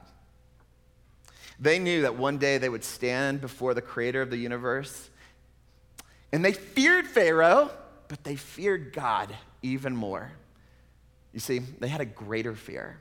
They 1.61 1.79
knew 1.79 2.03
that 2.03 2.17
one 2.17 2.39
day 2.39 2.57
they 2.59 2.69
would 2.69 2.85
stand 2.85 3.41
before 3.41 3.75
the 3.75 3.83
creator 3.83 4.23
of 4.23 4.31
the 4.31 4.39
universe. 4.39 5.11
And 6.33 6.45
they 6.45 6.53
feared 6.53 7.07
Pharaoh, 7.07 7.71
but 8.09 8.25
they 8.25 8.37
feared 8.37 8.93
God 8.93 9.35
even 9.63 9.95
more. 9.95 10.33
You 11.35 11.41
see, 11.41 11.59
they 11.59 11.89
had 11.89 12.01
a 12.01 12.07
greater 12.07 12.55
fear. 12.55 12.99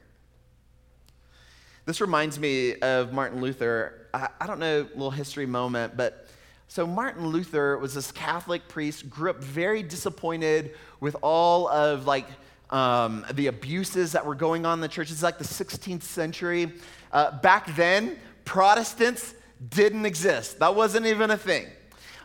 This 1.86 2.01
reminds 2.01 2.38
me 2.38 2.75
of 2.82 3.13
Martin 3.13 3.42
Luther. 3.42 4.08
I, 4.13 4.28
I 4.42 4.46
don't 4.46 4.60
know, 4.60 4.88
little 4.94 5.10
history 5.10 5.46
moment, 5.46 5.96
but 5.96 6.28
so 6.68 6.86
Martin 6.86 7.28
Luther 7.28 7.78
was 7.80 7.96
this 7.96 8.12
Catholic 8.12 8.68
priest, 8.68 9.10
grew 9.10 9.32
up 9.32 9.44
very 9.44 9.82
disappointed 9.82 10.75
with 11.00 11.16
all 11.24 11.68
of 11.68 12.06
like 12.06 12.28
um, 12.70 13.25
the 13.34 13.48
abuses 13.48 14.12
that 14.12 14.24
were 14.24 14.36
going 14.36 14.68
on 14.68 14.78
in 14.78 14.82
the 14.82 14.88
church. 14.88 15.10
It's 15.10 15.24
like 15.24 15.39
the 15.39 15.44
16th 15.44 16.04
century. 16.04 16.72
Uh, 17.12 17.39
back 17.42 17.75
then, 17.75 18.20
Protestants 18.50 19.36
didn't 19.70 20.08
exist. 20.08 20.58
That 20.58 20.74
wasn't 20.74 21.06
even 21.06 21.29
a 21.29 21.38
thing. 21.38 21.68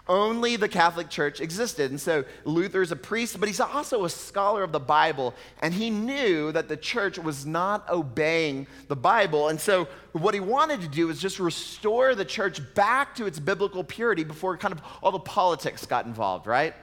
Only 0.08 0.56
the 0.56 0.70
Catholic 0.70 1.10
Church 1.10 1.38
existed. 1.38 1.90
And 1.90 2.00
so 2.00 2.24
Luther's 2.46 2.90
a 2.92 2.96
priest, 2.96 3.38
but 3.38 3.46
he's 3.46 3.60
also 3.60 4.06
a 4.06 4.08
scholar 4.08 4.62
of 4.62 4.72
the 4.72 4.80
Bible. 4.80 5.34
And 5.60 5.74
he 5.74 5.90
knew 5.90 6.50
that 6.52 6.66
the 6.66 6.78
church 6.78 7.18
was 7.18 7.44
not 7.44 7.86
obeying 7.90 8.68
the 8.88 8.96
Bible. 8.96 9.48
And 9.48 9.60
so 9.60 9.86
what 10.12 10.32
he 10.32 10.40
wanted 10.40 10.80
to 10.80 10.88
do 10.88 11.08
was 11.08 11.20
just 11.20 11.38
restore 11.38 12.14
the 12.14 12.24
church 12.24 12.58
back 12.74 13.14
to 13.16 13.26
its 13.26 13.38
biblical 13.38 13.84
purity 13.84 14.24
before 14.24 14.56
kind 14.56 14.72
of 14.72 14.80
all 15.02 15.12
the 15.12 15.18
politics 15.18 15.84
got 15.84 16.06
involved, 16.06 16.46
right? 16.46 16.74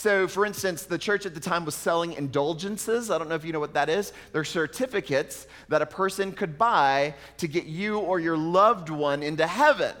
So, 0.00 0.26
for 0.26 0.46
instance, 0.46 0.84
the 0.84 0.96
church 0.96 1.26
at 1.26 1.34
the 1.34 1.40
time 1.40 1.66
was 1.66 1.74
selling 1.74 2.14
indulgences. 2.14 3.10
I 3.10 3.18
don't 3.18 3.28
know 3.28 3.34
if 3.34 3.44
you 3.44 3.52
know 3.52 3.60
what 3.60 3.74
that 3.74 3.90
is. 3.90 4.14
They're 4.32 4.44
certificates 4.44 5.46
that 5.68 5.82
a 5.82 5.86
person 5.86 6.32
could 6.32 6.56
buy 6.56 7.12
to 7.36 7.46
get 7.46 7.66
you 7.66 7.98
or 7.98 8.18
your 8.18 8.38
loved 8.38 8.88
one 8.88 9.22
into 9.22 9.46
heaven. 9.46 9.94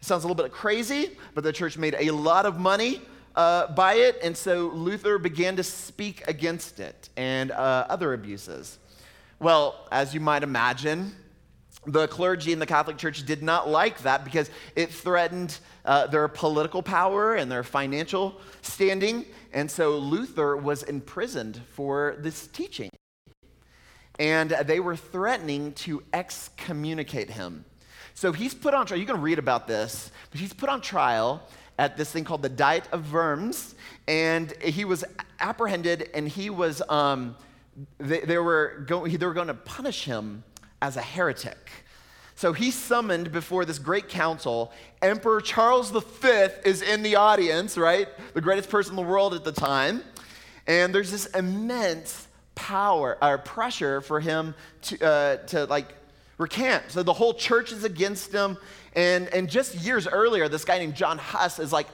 It 0.00 0.04
sounds 0.06 0.22
a 0.22 0.28
little 0.28 0.40
bit 0.40 0.52
crazy, 0.52 1.18
but 1.34 1.42
the 1.42 1.52
church 1.52 1.76
made 1.76 1.96
a 1.98 2.12
lot 2.12 2.46
of 2.46 2.60
money 2.60 3.02
uh, 3.34 3.74
by 3.74 3.94
it, 3.94 4.20
and 4.22 4.36
so 4.36 4.68
Luther 4.68 5.18
began 5.18 5.56
to 5.56 5.64
speak 5.64 6.22
against 6.28 6.78
it 6.78 7.08
and 7.16 7.50
uh, 7.50 7.86
other 7.88 8.14
abuses. 8.14 8.78
Well, 9.40 9.88
as 9.90 10.14
you 10.14 10.20
might 10.20 10.44
imagine, 10.44 11.12
the 11.86 12.08
clergy 12.08 12.52
in 12.52 12.58
the 12.58 12.66
Catholic 12.66 12.96
Church 12.96 13.24
did 13.24 13.42
not 13.42 13.68
like 13.68 13.98
that 14.02 14.24
because 14.24 14.50
it 14.76 14.90
threatened 14.90 15.58
uh, 15.84 16.06
their 16.06 16.28
political 16.28 16.82
power 16.82 17.34
and 17.34 17.50
their 17.50 17.62
financial 17.62 18.40
standing. 18.62 19.24
And 19.52 19.70
so 19.70 19.98
Luther 19.98 20.56
was 20.56 20.82
imprisoned 20.82 21.60
for 21.72 22.16
this 22.18 22.46
teaching. 22.48 22.90
And 24.18 24.50
they 24.50 24.80
were 24.80 24.96
threatening 24.96 25.72
to 25.72 26.02
excommunicate 26.12 27.30
him. 27.30 27.64
So 28.14 28.32
he's 28.32 28.54
put 28.54 28.74
on 28.74 28.86
trial. 28.86 29.00
You 29.00 29.06
can 29.06 29.20
read 29.20 29.38
about 29.38 29.66
this, 29.66 30.10
but 30.30 30.40
he's 30.40 30.52
put 30.52 30.68
on 30.68 30.80
trial 30.80 31.42
at 31.78 31.96
this 31.96 32.12
thing 32.12 32.22
called 32.22 32.42
the 32.42 32.48
Diet 32.48 32.88
of 32.92 33.12
Worms. 33.12 33.74
And 34.06 34.52
he 34.62 34.84
was 34.84 35.04
apprehended 35.40 36.10
and 36.14 36.28
he 36.28 36.48
was, 36.48 36.80
um, 36.88 37.34
they, 37.98 38.20
they, 38.20 38.38
were 38.38 38.84
go, 38.86 39.06
they 39.06 39.26
were 39.26 39.34
going 39.34 39.48
to 39.48 39.54
punish 39.54 40.04
him 40.04 40.44
as 40.84 40.98
a 40.98 41.00
heretic. 41.00 41.70
So 42.34 42.52
he's 42.52 42.74
summoned 42.74 43.32
before 43.32 43.64
this 43.64 43.78
great 43.78 44.10
council. 44.10 44.70
Emperor 45.00 45.40
Charles 45.40 45.90
V 45.90 46.28
is 46.66 46.82
in 46.82 47.02
the 47.02 47.16
audience, 47.16 47.78
right? 47.78 48.06
The 48.34 48.42
greatest 48.42 48.68
person 48.68 48.92
in 48.92 48.96
the 48.96 49.10
world 49.10 49.32
at 49.32 49.44
the 49.44 49.52
time. 49.52 50.02
And 50.66 50.94
there's 50.94 51.10
this 51.10 51.24
immense 51.26 52.28
power 52.54 53.16
or 53.22 53.38
pressure 53.38 54.02
for 54.02 54.20
him 54.20 54.54
to, 54.82 55.02
uh, 55.02 55.36
to 55.46 55.64
like 55.64 55.94
recant. 56.36 56.90
So 56.90 57.02
the 57.02 57.14
whole 57.14 57.32
church 57.32 57.72
is 57.72 57.84
against 57.84 58.30
him. 58.30 58.58
And, 58.94 59.28
and 59.28 59.48
just 59.48 59.76
years 59.76 60.06
earlier, 60.06 60.50
this 60.50 60.66
guy 60.66 60.78
named 60.78 60.96
John 60.96 61.16
Huss 61.16 61.58
is 61.58 61.72
like, 61.72 61.86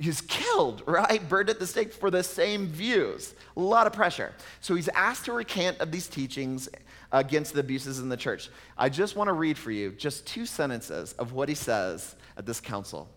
he's 0.00 0.20
killed, 0.20 0.84
right? 0.86 1.28
Burned 1.28 1.50
at 1.50 1.58
the 1.58 1.66
stake 1.66 1.92
for 1.92 2.08
the 2.08 2.22
same 2.22 2.68
views. 2.68 3.34
A 3.56 3.60
lot 3.60 3.88
of 3.88 3.92
pressure. 3.92 4.32
So 4.60 4.76
he's 4.76 4.88
asked 4.90 5.24
to 5.24 5.32
recant 5.32 5.80
of 5.80 5.90
these 5.90 6.06
teachings 6.06 6.68
against 7.12 7.52
the 7.52 7.60
abuses 7.60 7.98
in 7.98 8.08
the 8.08 8.16
church. 8.16 8.48
I 8.76 8.88
just 8.88 9.16
want 9.16 9.28
to 9.28 9.32
read 9.32 9.58
for 9.58 9.70
you 9.70 9.92
just 9.92 10.26
two 10.26 10.46
sentences 10.46 11.12
of 11.14 11.32
what 11.32 11.48
he 11.48 11.54
says 11.54 12.16
at 12.36 12.46
this 12.46 12.60
council. 12.60 13.08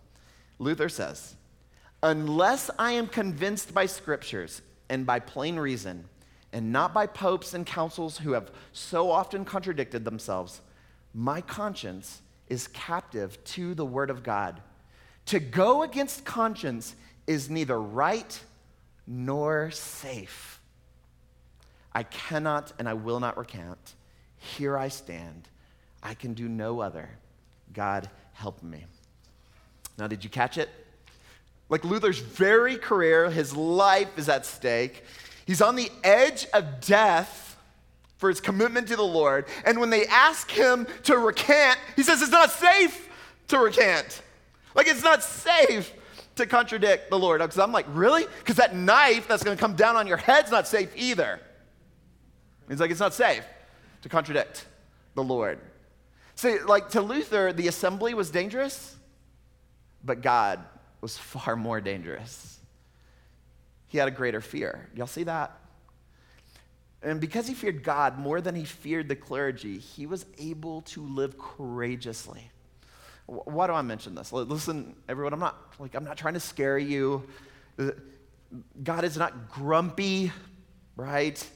Luther 0.59 0.89
says, 0.89 1.35
Unless 2.03 2.69
I 2.77 2.91
am 2.91 3.07
convinced 3.07 3.73
by 3.73 3.85
scriptures 3.85 4.61
and 4.89 5.05
by 5.05 5.19
plain 5.19 5.57
reason, 5.57 6.05
and 6.53 6.71
not 6.71 6.93
by 6.93 7.07
popes 7.07 7.53
and 7.53 7.65
councils 7.65 8.17
who 8.17 8.33
have 8.33 8.51
so 8.73 9.09
often 9.11 9.43
contradicted 9.43 10.05
themselves, 10.05 10.61
my 11.13 11.41
conscience 11.41 12.21
is 12.47 12.67
captive 12.67 13.43
to 13.43 13.73
the 13.73 13.85
word 13.85 14.09
of 14.09 14.23
God. 14.23 14.61
To 15.27 15.39
go 15.39 15.83
against 15.83 16.25
conscience 16.25 16.95
is 17.25 17.49
neither 17.49 17.81
right 17.81 18.39
nor 19.07 19.71
safe. 19.71 20.54
I 21.95 22.03
cannot 22.03 22.73
and 22.77 22.89
I 22.89 22.93
will 22.93 23.21
not 23.21 23.37
recant. 23.37 23.95
Here 24.37 24.77
I 24.77 24.89
stand. 24.89 25.47
I 26.03 26.13
can 26.13 26.33
do 26.33 26.49
no 26.49 26.81
other. 26.81 27.09
God, 27.73 28.09
help 28.33 28.61
me. 28.61 28.83
Now, 29.97 30.07
did 30.07 30.23
you 30.23 30.29
catch 30.29 30.57
it? 30.57 30.69
Like 31.69 31.85
Luther's 31.85 32.19
very 32.19 32.75
career, 32.75 33.31
his 33.31 33.55
life 33.55 34.09
is 34.17 34.27
at 34.27 34.45
stake. 34.45 35.03
He's 35.47 35.61
on 35.61 35.75
the 35.75 35.89
edge 36.03 36.45
of 36.53 36.81
death 36.81 37.57
for 38.17 38.29
his 38.29 38.41
commitment 38.41 38.89
to 38.89 38.97
the 38.97 39.01
Lord. 39.01 39.45
And 39.65 39.79
when 39.79 39.89
they 39.89 40.05
ask 40.07 40.51
him 40.51 40.85
to 41.03 41.17
recant, 41.17 41.79
he 41.95 42.03
says 42.03 42.21
it's 42.21 42.31
not 42.31 42.51
safe 42.51 43.09
to 43.47 43.57
recant. 43.57 44.21
Like 44.75 44.87
it's 44.87 45.03
not 45.03 45.23
safe 45.23 45.93
to 46.35 46.45
contradict 46.45 47.09
the 47.09 47.17
Lord. 47.17 47.39
Because 47.39 47.57
I'm 47.57 47.71
like, 47.71 47.85
really? 47.89 48.25
Because 48.39 48.57
that 48.57 48.75
knife 48.75 49.27
that's 49.29 49.43
going 49.43 49.55
to 49.55 49.61
come 49.61 49.75
down 49.75 49.95
on 49.95 50.07
your 50.07 50.17
head's 50.17 50.51
not 50.51 50.67
safe 50.67 50.91
either. 50.95 51.39
He's 52.67 52.79
like, 52.79 52.91
it's 52.91 52.99
not 52.99 53.13
safe 53.13 53.45
to 54.01 54.09
contradict 54.09 54.65
the 55.13 55.23
Lord. 55.23 55.59
See, 56.35 56.59
like 56.59 56.89
to 56.89 57.01
Luther, 57.01 57.53
the 57.53 57.67
assembly 57.67 58.13
was 58.13 58.29
dangerous, 58.29 58.95
but 60.03 60.21
God 60.21 60.59
was 61.01 61.17
far 61.17 61.55
more 61.55 61.79
dangerous. 61.79 62.59
He 63.87 63.97
had 63.97 64.07
a 64.07 64.11
greater 64.11 64.41
fear. 64.41 64.89
Y'all 64.95 65.07
see 65.07 65.23
that? 65.23 65.57
And 67.01 67.21
because 67.21 67.47
he 67.47 67.53
feared 67.53 67.83
God 67.83 68.17
more 68.17 68.41
than 68.41 68.55
he 68.55 68.65
feared 68.65 69.07
the 69.07 69.15
clergy, 69.15 69.77
he 69.77 70.07
was 70.07 70.25
able 70.39 70.81
to 70.81 71.01
live 71.01 71.37
courageously. 71.37 72.49
Why 73.27 73.67
do 73.67 73.73
I 73.73 73.81
mention 73.81 74.15
this? 74.15 74.33
Listen, 74.33 74.95
everyone, 75.07 75.33
I'm 75.33 75.39
not 75.39 75.55
like 75.79 75.95
I'm 75.95 76.03
not 76.03 76.17
trying 76.17 76.33
to 76.33 76.39
scare 76.39 76.77
you. 76.77 77.23
Uh, 77.77 77.91
God 78.83 79.03
is 79.03 79.17
not 79.17 79.49
grumpy, 79.49 80.31
right? 80.95 81.47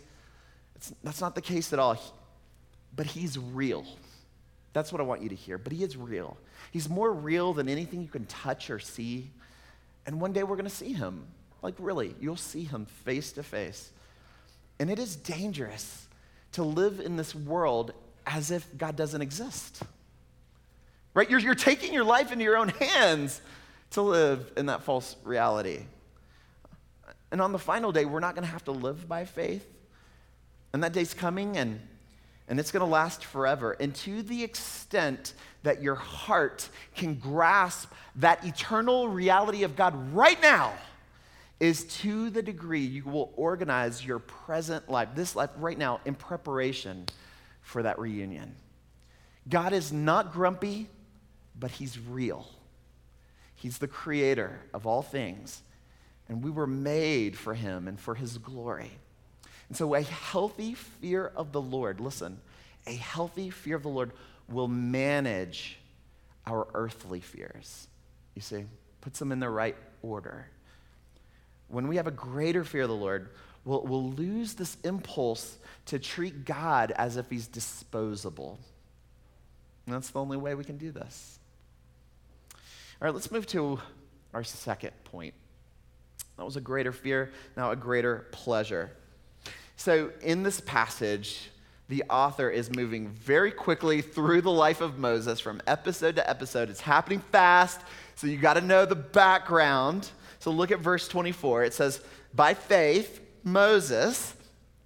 It's, 0.79 0.93
that's 1.03 1.19
not 1.19 1.35
the 1.35 1.41
case 1.41 1.73
at 1.73 1.79
all. 1.79 1.99
But 2.95 3.05
he's 3.05 3.37
real. 3.37 3.85
That's 4.71 4.93
what 4.93 5.01
I 5.01 5.03
want 5.03 5.21
you 5.21 5.27
to 5.27 5.35
hear. 5.35 5.57
But 5.57 5.73
he 5.73 5.83
is 5.83 5.97
real. 5.97 6.37
He's 6.71 6.87
more 6.87 7.11
real 7.11 7.53
than 7.53 7.67
anything 7.67 8.01
you 8.01 8.07
can 8.07 8.25
touch 8.27 8.69
or 8.69 8.79
see. 8.79 9.29
And 10.05 10.21
one 10.21 10.31
day 10.31 10.43
we're 10.43 10.55
going 10.55 10.69
to 10.69 10.75
see 10.75 10.93
him. 10.93 11.27
Like, 11.61 11.75
really, 11.79 12.15
you'll 12.21 12.37
see 12.37 12.63
him 12.63 12.85
face 12.85 13.33
to 13.33 13.43
face. 13.43 13.91
And 14.79 14.89
it 14.89 14.99
is 14.99 15.17
dangerous 15.17 16.07
to 16.53 16.63
live 16.63 17.01
in 17.01 17.17
this 17.17 17.35
world 17.35 17.91
as 18.25 18.49
if 18.49 18.65
God 18.77 18.95
doesn't 18.95 19.21
exist. 19.21 19.83
Right? 21.13 21.29
You're, 21.29 21.41
you're 21.41 21.55
taking 21.55 21.93
your 21.93 22.05
life 22.05 22.31
into 22.31 22.45
your 22.45 22.55
own 22.55 22.69
hands 22.69 23.41
to 23.91 24.01
live 24.01 24.49
in 24.55 24.67
that 24.67 24.83
false 24.83 25.17
reality. 25.25 25.81
And 27.31 27.41
on 27.41 27.51
the 27.51 27.59
final 27.59 27.91
day, 27.91 28.05
we're 28.05 28.21
not 28.21 28.33
going 28.33 28.45
to 28.45 28.51
have 28.51 28.63
to 28.65 28.71
live 28.71 29.09
by 29.09 29.25
faith. 29.25 29.67
And 30.73 30.83
that 30.83 30.93
day's 30.93 31.13
coming, 31.13 31.57
and, 31.57 31.79
and 32.47 32.59
it's 32.59 32.71
going 32.71 32.85
to 32.85 32.91
last 32.91 33.25
forever. 33.25 33.75
And 33.79 33.95
to 33.95 34.21
the 34.21 34.43
extent 34.43 35.33
that 35.63 35.81
your 35.81 35.95
heart 35.95 36.69
can 36.95 37.15
grasp 37.15 37.91
that 38.17 38.45
eternal 38.45 39.07
reality 39.07 39.63
of 39.63 39.75
God 39.75 40.13
right 40.13 40.41
now, 40.41 40.73
is 41.59 41.83
to 41.83 42.29
the 42.29 42.41
degree 42.41 42.79
you 42.85 43.03
will 43.03 43.33
organize 43.35 44.05
your 44.05 44.19
present 44.19 44.89
life, 44.89 45.09
this 45.15 45.35
life 45.35 45.49
right 45.57 45.77
now, 45.77 45.99
in 46.05 46.15
preparation 46.15 47.05
for 47.61 47.83
that 47.83 47.99
reunion. 47.99 48.55
God 49.47 49.73
is 49.73 49.91
not 49.91 50.31
grumpy, 50.31 50.87
but 51.59 51.71
He's 51.71 51.99
real. 51.99 52.47
He's 53.55 53.77
the 53.77 53.87
creator 53.87 54.61
of 54.73 54.87
all 54.87 55.01
things, 55.01 55.61
and 56.29 56.43
we 56.43 56.49
were 56.49 56.67
made 56.67 57.37
for 57.37 57.53
Him 57.53 57.87
and 57.87 57.99
for 57.99 58.15
His 58.15 58.37
glory. 58.37 58.91
And 59.69 59.77
so, 59.77 59.93
a 59.95 60.01
healthy 60.01 60.73
fear 60.73 61.31
of 61.35 61.51
the 61.51 61.61
Lord, 61.61 62.01
listen, 62.01 62.39
a 62.85 62.95
healthy 62.95 63.49
fear 63.49 63.75
of 63.75 63.83
the 63.83 63.89
Lord 63.89 64.11
will 64.47 64.67
manage 64.67 65.77
our 66.45 66.67
earthly 66.73 67.21
fears. 67.21 67.87
You 68.35 68.41
see, 68.41 68.65
puts 69.01 69.19
them 69.19 69.31
in 69.31 69.39
the 69.39 69.49
right 69.49 69.75
order 70.01 70.47
when 71.69 71.87
we 71.87 71.95
have 71.95 72.07
a 72.07 72.11
greater 72.11 72.63
fear 72.63 72.83
of 72.83 72.89
the 72.89 72.95
Lord, 72.95 73.29
we'll, 73.63 73.83
we'll 73.83 74.09
lose 74.11 74.55
this 74.55 74.77
impulse 74.83 75.57
to 75.85 75.99
treat 75.99 76.43
God 76.43 76.91
as 76.95 77.15
if 77.15 77.29
he's 77.29 77.47
disposable. 77.47 78.59
And 79.85 79.95
that's 79.95 80.09
the 80.09 80.19
only 80.19 80.37
way 80.37 80.55
we 80.55 80.63
can 80.63 80.77
do 80.77 80.91
this. 80.91 81.39
All 82.53 83.05
right, 83.05 83.13
let's 83.13 83.31
move 83.31 83.47
to 83.47 83.79
our 84.33 84.43
second 84.43 84.91
point. 85.05 85.33
That 86.37 86.45
was 86.45 86.57
a 86.57 86.61
greater 86.61 86.91
fear, 86.91 87.31
now 87.55 87.71
a 87.71 87.75
greater 87.75 88.27
pleasure. 88.31 88.91
So, 89.79 90.11
in 90.19 90.43
this 90.43 90.59
passage, 90.59 91.51
the 91.87 92.03
author 92.09 92.49
is 92.49 92.69
moving 92.75 93.07
very 93.07 93.49
quickly 93.49 94.01
through 94.01 94.41
the 94.41 94.51
life 94.51 94.81
of 94.81 94.99
Moses 94.99 95.39
from 95.39 95.61
episode 95.67 96.17
to 96.17 96.29
episode. 96.29 96.69
It's 96.69 96.81
happening 96.81 97.21
fast, 97.31 97.79
so 98.15 98.27
you 98.27 98.35
got 98.35 98.55
to 98.55 98.61
know 98.61 98.85
the 98.85 98.95
background. 98.95 100.09
So 100.39 100.51
look 100.51 100.71
at 100.71 100.79
verse 100.81 101.07
24. 101.07 101.63
It 101.63 101.73
says, 101.73 102.01
By 102.35 102.55
faith, 102.55 103.21
Moses, 103.45 104.33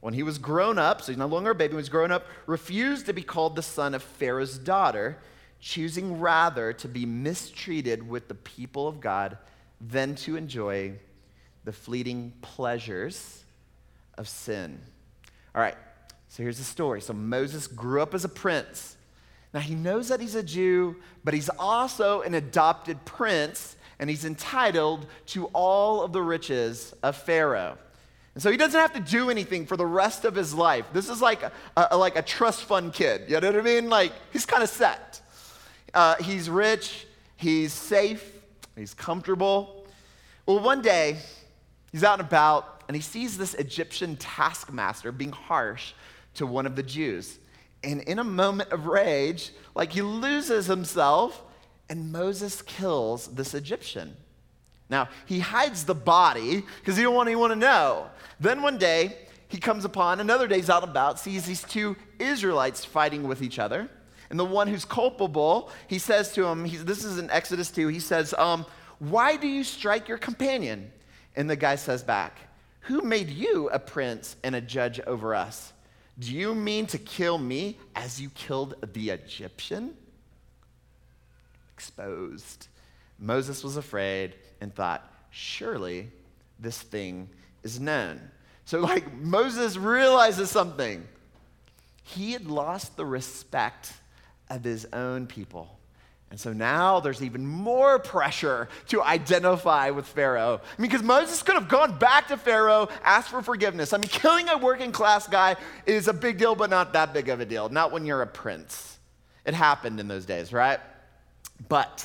when 0.01 0.13
he 0.13 0.21
was 0.21 0.37
grown 0.37 0.77
up, 0.77 1.01
so 1.01 1.11
he's 1.11 1.17
no 1.17 1.25
longer 1.25 1.49
a 1.49 1.55
baby, 1.55 1.69
when 1.69 1.79
he 1.79 1.85
was 1.85 1.89
grown 1.89 2.11
up, 2.11 2.27
refused 2.45 3.07
to 3.07 3.13
be 3.13 3.23
called 3.23 3.55
the 3.55 3.63
son 3.63 3.95
of 3.95 4.03
Pharaoh's 4.03 4.59
daughter, 4.59 5.17
choosing 5.59 6.19
rather 6.19 6.71
to 6.71 6.87
be 6.87 7.07
mistreated 7.07 8.07
with 8.07 8.27
the 8.27 8.35
people 8.35 8.87
of 8.87 9.01
God 9.01 9.39
than 9.81 10.13
to 10.17 10.35
enjoy 10.35 10.93
the 11.63 11.73
fleeting 11.73 12.31
pleasures 12.43 13.42
of 14.17 14.27
sin. 14.27 14.79
All 15.55 15.61
right, 15.61 15.75
so 16.29 16.43
here's 16.43 16.57
the 16.57 16.63
story. 16.63 17.01
So 17.01 17.13
Moses 17.13 17.67
grew 17.67 18.01
up 18.01 18.13
as 18.13 18.25
a 18.25 18.29
prince. 18.29 18.97
Now 19.53 19.59
he 19.59 19.75
knows 19.75 20.09
that 20.09 20.19
he's 20.19 20.35
a 20.35 20.43
Jew, 20.43 20.95
but 21.23 21.33
he's 21.33 21.49
also 21.49 22.21
an 22.21 22.33
adopted 22.33 23.05
prince 23.05 23.75
and 23.99 24.09
he's 24.09 24.25
entitled 24.25 25.05
to 25.27 25.45
all 25.53 26.01
of 26.01 26.11
the 26.11 26.21
riches 26.21 26.93
of 27.03 27.15
Pharaoh. 27.15 27.77
And 28.33 28.41
so 28.41 28.49
he 28.49 28.57
doesn't 28.57 28.79
have 28.79 28.93
to 28.93 28.99
do 28.99 29.29
anything 29.29 29.67
for 29.67 29.77
the 29.77 29.85
rest 29.85 30.25
of 30.25 30.33
his 30.33 30.53
life. 30.53 30.85
This 30.91 31.07
is 31.07 31.21
like 31.21 31.43
a, 31.43 31.51
a 31.77 31.97
like 31.97 32.15
a 32.15 32.23
trust 32.23 32.63
fund 32.63 32.93
kid. 32.93 33.29
You 33.29 33.39
know 33.39 33.51
what 33.51 33.59
I 33.59 33.61
mean? 33.61 33.89
Like 33.89 34.11
he's 34.31 34.45
kind 34.45 34.63
of 34.63 34.69
set. 34.69 35.21
Uh, 35.93 36.15
he's 36.15 36.49
rich, 36.49 37.05
he's 37.37 37.71
safe, 37.71 38.39
he's 38.75 38.95
comfortable. 38.95 39.85
Well, 40.47 40.59
one 40.59 40.81
day 40.81 41.17
he's 41.91 42.03
out 42.03 42.19
and 42.19 42.27
about 42.27 42.82
and 42.93 43.01
he 43.01 43.01
sees 43.01 43.39
this 43.39 43.55
Egyptian 43.55 44.15
taskmaster 44.17 45.11
being 45.11 45.31
harsh 45.31 45.93
to 46.35 46.45
one 46.45 46.67
of 46.67 46.75
the 46.75 46.83
Jews. 46.83 47.39
And 47.83 48.01
in 48.01 48.19
a 48.19 48.23
moment 48.23 48.71
of 48.71 48.85
rage, 48.85 49.49
like 49.73 49.93
he 49.93 50.03
loses 50.03 50.67
himself 50.67 51.41
and 51.89 52.11
Moses 52.11 52.61
kills 52.61 53.29
this 53.29 53.55
Egyptian. 53.55 54.15
Now, 54.91 55.09
he 55.25 55.39
hides 55.39 55.85
the 55.85 55.95
body 55.95 56.63
because 56.81 56.95
he 56.95 57.01
don't 57.01 57.15
want 57.15 57.29
anyone 57.29 57.49
to 57.49 57.55
know. 57.55 58.11
Then 58.39 58.61
one 58.61 58.77
day, 58.77 59.17
he 59.47 59.57
comes 59.57 59.85
upon, 59.85 60.19
another 60.19 60.47
day's 60.47 60.69
out 60.69 60.83
about, 60.83 61.19
sees 61.19 61.47
these 61.47 61.63
two 61.63 61.95
Israelites 62.19 62.85
fighting 62.85 63.23
with 63.27 63.41
each 63.41 63.57
other. 63.57 63.89
And 64.29 64.39
the 64.39 64.45
one 64.45 64.67
who's 64.67 64.85
culpable, 64.85 65.71
he 65.87 65.97
says 65.97 66.31
to 66.33 66.45
him, 66.45 66.67
this 66.85 67.03
is 67.03 67.17
in 67.17 67.31
Exodus 67.31 67.71
2, 67.71 67.87
he 67.87 67.99
says, 67.99 68.35
um, 68.35 68.67
Why 68.99 69.35
do 69.35 69.47
you 69.47 69.63
strike 69.63 70.07
your 70.07 70.19
companion? 70.19 70.91
And 71.35 71.49
the 71.49 71.55
guy 71.55 71.73
says 71.73 72.03
back, 72.03 72.37
Who 72.83 73.01
made 73.01 73.29
you 73.29 73.69
a 73.69 73.79
prince 73.79 74.35
and 74.43 74.55
a 74.55 74.61
judge 74.61 74.99
over 75.01 75.33
us? 75.35 75.73
Do 76.19 76.33
you 76.33 76.53
mean 76.53 76.85
to 76.87 76.97
kill 76.97 77.37
me 77.37 77.79
as 77.95 78.21
you 78.21 78.29
killed 78.29 78.75
the 78.93 79.09
Egyptian? 79.09 79.95
exposed. 81.73 82.67
Moses 83.19 83.63
was 83.63 83.77
afraid 83.77 84.35
and 84.61 84.73
thought, 84.73 85.11
surely 85.31 86.09
this 86.59 86.81
thing 86.81 87.29
is 87.63 87.79
known. 87.79 88.21
So, 88.65 88.79
like, 88.79 89.13
Moses 89.13 89.75
realizes 89.75 90.49
something. 90.49 91.05
He 92.03 92.31
had 92.31 92.45
lost 92.45 92.95
the 92.95 93.05
respect 93.05 93.91
of 94.49 94.63
his 94.63 94.85
own 94.93 95.27
people. 95.27 95.77
And 96.33 96.39
so 96.39 96.51
now 96.51 96.99
there's 96.99 97.21
even 97.21 97.45
more 97.45 97.99
pressure 97.99 98.67
to 98.87 99.03
identify 99.03 99.91
with 99.91 100.07
Pharaoh. 100.07 100.61
I 100.63 100.81
mean, 100.81 100.89
because 100.89 101.05
Moses 101.05 101.43
could 101.43 101.53
have 101.53 101.69
gone 101.69 101.99
back 101.99 102.29
to 102.29 102.37
Pharaoh, 102.37 102.89
asked 103.03 103.29
for 103.29 103.43
forgiveness. 103.43 103.93
I 103.93 103.97
mean, 103.97 104.09
killing 104.09 104.49
a 104.49 104.57
working 104.57 104.91
class 104.91 105.27
guy 105.27 105.57
is 105.85 106.07
a 106.07 106.13
big 106.13 106.39
deal, 106.39 106.55
but 106.55 106.71
not 106.71 106.91
that 106.93 107.13
big 107.13 107.29
of 107.29 107.39
a 107.39 107.45
deal. 107.45 107.69
Not 107.69 107.91
when 107.91 108.03
you're 108.07 108.23
a 108.23 108.25
prince. 108.27 108.97
It 109.45 109.53
happened 109.53 109.99
in 109.99 110.07
those 110.07 110.25
days, 110.25 110.51
right? 110.51 110.79
But, 111.69 112.03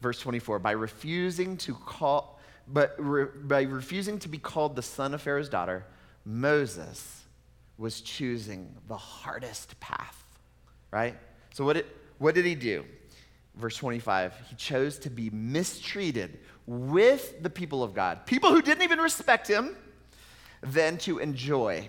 verse 0.00 0.20
24, 0.20 0.60
by 0.60 0.70
refusing 0.70 1.56
to 1.56 1.74
call, 1.74 2.38
but 2.68 2.94
re, 2.98 3.26
by 3.42 3.62
refusing 3.62 4.20
to 4.20 4.28
be 4.28 4.38
called 4.38 4.76
the 4.76 4.82
son 4.82 5.12
of 5.12 5.20
Pharaoh's 5.20 5.48
daughter, 5.48 5.84
Moses 6.24 7.24
was 7.78 8.00
choosing 8.00 8.72
the 8.86 8.96
hardest 8.96 9.80
path, 9.80 10.24
right? 10.92 11.16
So 11.52 11.64
what 11.64 11.72
did, 11.72 11.86
what 12.18 12.36
did 12.36 12.44
he 12.44 12.54
do? 12.54 12.84
Verse 13.56 13.76
25, 13.76 14.34
he 14.48 14.56
chose 14.56 14.98
to 15.00 15.10
be 15.10 15.30
mistreated 15.30 16.40
with 16.66 17.42
the 17.42 17.50
people 17.50 17.82
of 17.82 17.94
God, 17.94 18.26
people 18.26 18.50
who 18.50 18.60
didn't 18.62 18.82
even 18.82 18.98
respect 18.98 19.46
him, 19.46 19.76
than 20.62 20.98
to 20.98 21.18
enjoy 21.18 21.88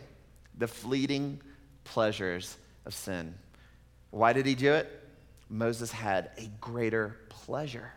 the 0.57 0.67
fleeting 0.67 1.41
pleasures 1.83 2.57
of 2.85 2.93
sin. 2.93 3.33
Why 4.11 4.33
did 4.33 4.45
he 4.45 4.55
do 4.55 4.73
it? 4.73 5.03
Moses 5.49 5.91
had 5.91 6.31
a 6.37 6.49
greater 6.61 7.17
pleasure. 7.29 7.91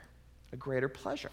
A 0.53 0.57
greater 0.57 0.89
pleasure. 0.89 1.31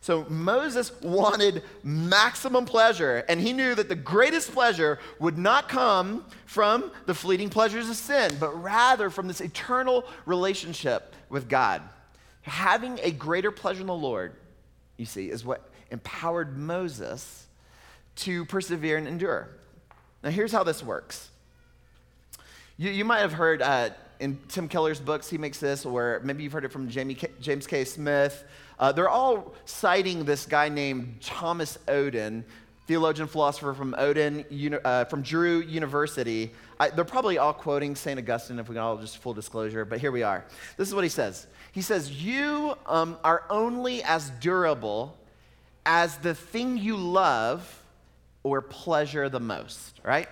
So 0.00 0.24
Moses 0.28 0.92
wanted 1.02 1.62
maximum 1.82 2.64
pleasure, 2.64 3.24
and 3.28 3.38
he 3.38 3.52
knew 3.52 3.74
that 3.74 3.88
the 3.88 3.94
greatest 3.94 4.52
pleasure 4.52 4.98
would 5.18 5.36
not 5.36 5.68
come 5.68 6.24
from 6.46 6.90
the 7.06 7.14
fleeting 7.14 7.50
pleasures 7.50 7.88
of 7.90 7.96
sin, 7.96 8.36
but 8.40 8.50
rather 8.62 9.10
from 9.10 9.28
this 9.28 9.40
eternal 9.40 10.04
relationship 10.24 11.14
with 11.28 11.48
God. 11.48 11.82
Having 12.42 13.00
a 13.02 13.10
greater 13.10 13.50
pleasure 13.50 13.82
in 13.82 13.86
the 13.88 13.94
Lord 13.94 14.34
you 15.00 15.06
see, 15.06 15.30
is 15.30 15.44
what 15.44 15.70
empowered 15.90 16.58
Moses 16.58 17.46
to 18.16 18.44
persevere 18.44 18.98
and 18.98 19.08
endure. 19.08 19.48
Now, 20.22 20.28
here's 20.28 20.52
how 20.52 20.62
this 20.62 20.82
works. 20.82 21.30
You, 22.76 22.90
you 22.90 23.04
might 23.06 23.20
have 23.20 23.32
heard 23.32 23.62
uh, 23.62 23.90
in 24.20 24.38
Tim 24.48 24.68
Keller's 24.68 25.00
books, 25.00 25.30
he 25.30 25.38
makes 25.38 25.58
this, 25.58 25.86
or 25.86 26.20
maybe 26.22 26.42
you've 26.42 26.52
heard 26.52 26.66
it 26.66 26.72
from 26.72 26.90
Jamie 26.90 27.16
James 27.40 27.66
K. 27.66 27.86
Smith. 27.86 28.44
Uh, 28.80 28.90
they're 28.90 29.10
all 29.10 29.54
citing 29.66 30.24
this 30.24 30.46
guy 30.46 30.70
named 30.70 31.18
Thomas 31.20 31.78
Oden, 31.86 32.42
theologian 32.86 33.28
philosopher 33.28 33.74
from 33.74 33.94
Oden, 33.98 34.80
uh, 34.82 35.04
from 35.04 35.20
Drew 35.20 35.60
University. 35.60 36.50
I, 36.80 36.88
they're 36.88 37.04
probably 37.04 37.36
all 37.36 37.52
quoting 37.52 37.94
St. 37.94 38.18
Augustine, 38.18 38.58
if 38.58 38.70
we 38.70 38.74
can 38.74 38.82
all 38.82 38.96
just 38.96 39.18
full 39.18 39.34
disclosure, 39.34 39.84
but 39.84 40.00
here 40.00 40.10
we 40.10 40.22
are. 40.22 40.46
This 40.78 40.88
is 40.88 40.94
what 40.94 41.04
he 41.04 41.10
says. 41.10 41.46
He 41.72 41.82
says, 41.82 42.10
You 42.10 42.74
um, 42.86 43.18
are 43.22 43.44
only 43.50 44.02
as 44.02 44.30
durable 44.40 45.14
as 45.84 46.16
the 46.16 46.34
thing 46.34 46.78
you 46.78 46.96
love 46.96 47.82
or 48.42 48.62
pleasure 48.62 49.28
the 49.28 49.40
most, 49.40 50.00
right? 50.02 50.28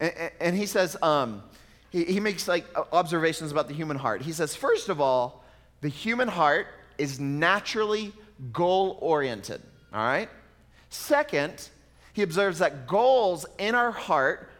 And, 0.00 0.12
and 0.40 0.56
he 0.56 0.66
says, 0.66 0.96
um, 1.00 1.44
he, 1.90 2.04
he 2.04 2.18
makes 2.18 2.48
like 2.48 2.66
observations 2.92 3.52
about 3.52 3.68
the 3.68 3.74
human 3.74 3.96
heart. 3.96 4.22
He 4.22 4.32
says, 4.32 4.56
first 4.56 4.88
of 4.88 5.00
all, 5.00 5.44
the 5.80 5.88
human 5.88 6.26
heart 6.26 6.66
is 6.98 7.20
naturally 7.20 8.12
goal 8.52 8.98
oriented, 9.00 9.62
all 9.92 10.04
right? 10.04 10.28
Second, 10.90 11.68
he 12.12 12.22
observes 12.22 12.58
that 12.58 12.86
goals 12.86 13.46
in 13.58 13.74
our 13.74 13.90
heart 13.90 14.50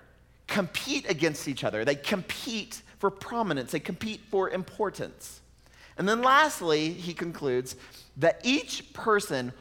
compete 0.46 1.08
against 1.08 1.48
each 1.48 1.64
other. 1.64 1.84
They 1.84 1.94
compete 1.94 2.82
for 2.98 3.10
prominence, 3.10 3.72
they 3.72 3.80
compete 3.80 4.20
for 4.30 4.50
importance. 4.50 5.40
And 5.98 6.08
then 6.08 6.22
lastly, 6.22 6.90
he 6.90 7.12
concludes 7.12 7.76
that 8.16 8.40
each 8.44 8.92
person 8.92 9.52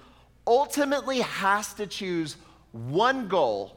ultimately 0.47 1.21
has 1.21 1.73
to 1.75 1.87
choose 1.87 2.37
one 2.71 3.27
goal 3.27 3.75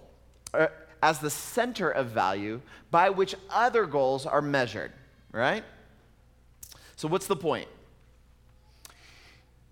uh, 0.53 0.69
as 1.03 1.19
the 1.19 1.31
center 1.31 1.91
of 1.91 2.09
value 2.09 2.61
by 2.91 3.11
which 3.11 3.35
other 3.51 3.87
goals 3.87 4.25
are 4.25 4.41
measured, 4.41 4.93
right? 5.33 5.65
So, 6.97 7.09
what's 7.09 7.27
the 7.27 7.37
point? 7.37 7.69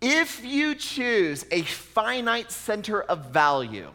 If 0.03 0.45
you 0.45 0.75
choose 0.75 1.47
a 1.53 1.63
finite 1.63 2.51
center 2.51 3.03
of 3.03 3.27
value, 3.27 3.89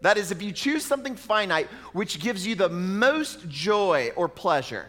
that 0.00 0.16
is, 0.16 0.30
if 0.30 0.40
you 0.40 0.52
choose 0.52 0.84
something 0.84 1.16
finite 1.16 1.66
which 1.92 2.20
gives 2.20 2.46
you 2.46 2.54
the 2.54 2.68
most 2.68 3.48
joy 3.48 4.12
or 4.14 4.28
pleasure, 4.28 4.86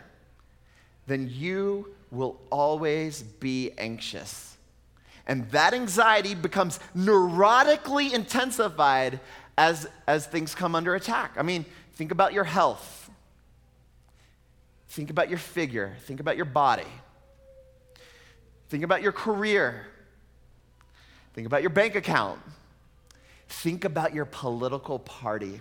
then 1.07 1.27
you 1.31 1.87
will 2.11 2.39
always 2.51 3.23
be 3.23 3.71
anxious. 3.79 4.55
And 5.25 5.49
that 5.49 5.73
anxiety 5.73 6.35
becomes 6.35 6.79
neurotically 6.95 8.13
intensified 8.13 9.19
as, 9.57 9.87
as 10.07 10.27
things 10.27 10.53
come 10.53 10.75
under 10.75 10.93
attack. 10.93 11.33
I 11.37 11.41
mean, 11.41 11.65
think 11.93 12.11
about 12.11 12.33
your 12.33 12.43
health, 12.43 13.09
think 14.89 15.09
about 15.09 15.27
your 15.29 15.39
figure, 15.39 15.95
think 16.01 16.19
about 16.19 16.35
your 16.35 16.45
body, 16.45 16.87
think 18.69 18.83
about 18.83 19.01
your 19.01 19.11
career, 19.11 19.87
think 21.33 21.47
about 21.47 21.61
your 21.61 21.69
bank 21.69 21.95
account, 21.95 22.39
think 23.47 23.85
about 23.85 24.13
your 24.13 24.25
political 24.25 24.99
party. 24.99 25.59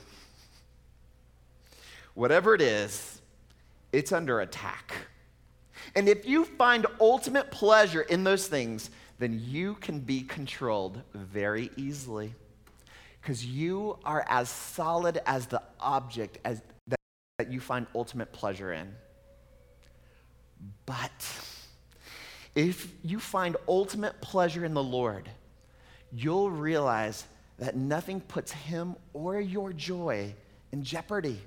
Whatever 2.14 2.54
it 2.54 2.61
is, 2.61 3.20
it's 3.92 4.12
under 4.12 4.40
attack. 4.40 4.94
And 5.94 6.09
if 6.09 6.26
you 6.26 6.44
find 6.44 6.87
ultimate 7.00 7.50
pleasure 7.50 8.02
in 8.02 8.24
those 8.24 8.46
things, 8.46 8.90
then 9.18 9.40
you 9.42 9.74
can 9.74 10.00
be 10.00 10.22
controlled 10.22 11.02
very 11.14 11.70
easily 11.76 12.35
because 13.20 13.44
you 13.44 13.98
are 14.04 14.24
as 14.28 14.48
solid 14.48 15.20
as 15.26 15.46
the 15.46 15.62
object 15.78 16.38
as, 16.44 16.62
that, 16.87 17.00
that 17.38 17.52
you 17.52 17.61
find 17.61 17.87
ultimate 17.94 18.33
pleasure 18.33 18.72
in. 18.72 18.94
But 20.87 21.11
if 22.54 22.92
you 23.02 23.20
find 23.20 23.56
ultimate 23.68 24.20
pleasure 24.20 24.64
in 24.64 24.74
the 24.74 24.83
Lord, 24.83 25.28
you'll 26.12 26.51
realize 26.51 27.25
that 27.59 27.77
nothing 27.77 28.20
puts 28.20 28.53
Him 28.53 28.96
or 29.12 29.40
your 29.40 29.73
joy 29.73 30.35
in 30.73 30.83
jeopardy. 30.83 31.40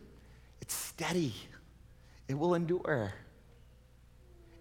It's 0.62 0.74
steady, 0.74 1.34
it 2.28 2.38
will 2.38 2.54
endure. 2.54 3.14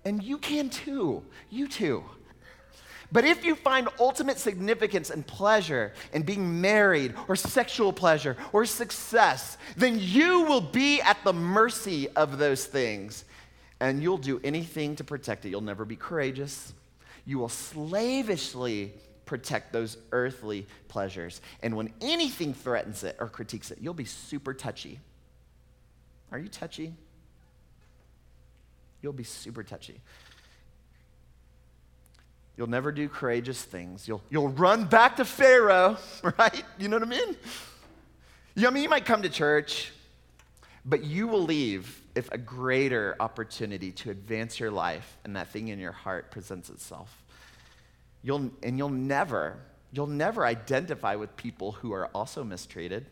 And 0.04 0.22
you 0.22 0.38
can 0.38 0.68
too. 0.68 1.22
You 1.48 1.68
too. 1.68 2.02
But 3.12 3.24
if 3.26 3.44
you 3.44 3.54
find 3.54 3.88
ultimate 4.00 4.38
significance 4.38 5.10
and 5.10 5.24
pleasure 5.26 5.92
in 6.14 6.22
being 6.22 6.60
married 6.60 7.14
or 7.28 7.36
sexual 7.36 7.92
pleasure 7.92 8.38
or 8.54 8.64
success, 8.64 9.58
then 9.76 9.98
you 10.00 10.42
will 10.42 10.62
be 10.62 11.02
at 11.02 11.22
the 11.22 11.32
mercy 11.32 12.08
of 12.08 12.38
those 12.38 12.64
things 12.64 13.24
and 13.80 14.02
you'll 14.02 14.16
do 14.16 14.40
anything 14.42 14.96
to 14.96 15.04
protect 15.04 15.44
it. 15.44 15.50
You'll 15.50 15.60
never 15.60 15.84
be 15.84 15.96
courageous. 15.96 16.72
You 17.26 17.38
will 17.38 17.50
slavishly 17.50 18.94
protect 19.32 19.72
those 19.72 19.96
earthly 20.12 20.66
pleasures. 20.88 21.40
And 21.62 21.74
when 21.74 21.90
anything 22.02 22.52
threatens 22.52 23.02
it 23.02 23.16
or 23.18 23.28
critiques 23.30 23.70
it, 23.70 23.78
you'll 23.80 23.94
be 23.94 24.04
super 24.04 24.52
touchy. 24.52 25.00
Are 26.30 26.38
you 26.38 26.48
touchy? 26.48 26.92
You'll 29.00 29.14
be 29.14 29.24
super 29.24 29.62
touchy. 29.62 30.02
You'll 32.58 32.66
never 32.66 32.92
do 32.92 33.08
courageous 33.08 33.62
things. 33.62 34.06
You'll, 34.06 34.22
you'll 34.28 34.50
run 34.50 34.84
back 34.84 35.16
to 35.16 35.24
Pharaoh, 35.24 35.96
right? 36.38 36.62
You 36.76 36.88
know 36.88 36.96
what 36.96 37.08
I 37.08 37.10
mean? 37.10 37.36
You 38.54 38.66
I 38.66 38.70
mean, 38.70 38.82
you 38.82 38.90
might 38.90 39.06
come 39.06 39.22
to 39.22 39.30
church, 39.30 39.92
but 40.84 41.04
you 41.04 41.26
will 41.26 41.44
leave 41.44 42.02
if 42.14 42.30
a 42.32 42.38
greater 42.38 43.16
opportunity 43.18 43.92
to 43.92 44.10
advance 44.10 44.60
your 44.60 44.70
life 44.70 45.16
and 45.24 45.36
that 45.36 45.48
thing 45.48 45.68
in 45.68 45.78
your 45.78 45.92
heart 45.92 46.30
presents 46.30 46.68
itself. 46.68 47.21
You'll, 48.22 48.50
and 48.62 48.78
you'll 48.78 48.88
never, 48.88 49.58
you'll 49.90 50.06
never 50.06 50.46
identify 50.46 51.16
with 51.16 51.36
people 51.36 51.72
who 51.72 51.92
are 51.92 52.06
also 52.08 52.44
mistreated. 52.44 53.06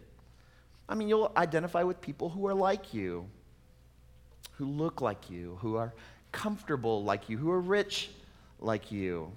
I 0.89 0.95
mean, 0.95 1.09
you'll 1.09 1.33
identify 1.37 1.83
with 1.83 2.01
people 2.01 2.31
who 2.31 2.47
are 2.47 2.55
like 2.55 2.95
you, 2.95 3.27
who 4.53 4.67
look 4.67 5.01
like 5.01 5.31
you, 5.31 5.59
who 5.61 5.77
are 5.77 5.95
comfortable 6.33 7.05
like 7.05 7.29
you, 7.29 7.39
who 7.39 7.51
are 7.51 7.61
rich 7.61 8.11
like 8.61 8.93
you. 8.93 9.33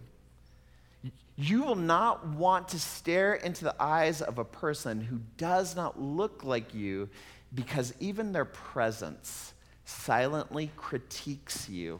You 1.36 1.64
will 1.64 1.76
not 1.76 2.28
want 2.28 2.70
to 2.70 2.80
stare 2.80 3.34
into 3.34 3.64
the 3.64 3.76
eyes 3.80 4.22
of 4.22 4.38
a 4.38 4.46
person 4.46 5.02
who 5.02 5.20
does 5.38 5.76
not 5.76 6.00
look 6.00 6.44
like 6.44 6.74
you 6.74 7.10
because 7.54 7.94
even 8.00 8.32
their 8.32 8.46
presence 8.46 9.54
silently 9.86 10.72
critiques 10.78 11.68
you 11.68 12.00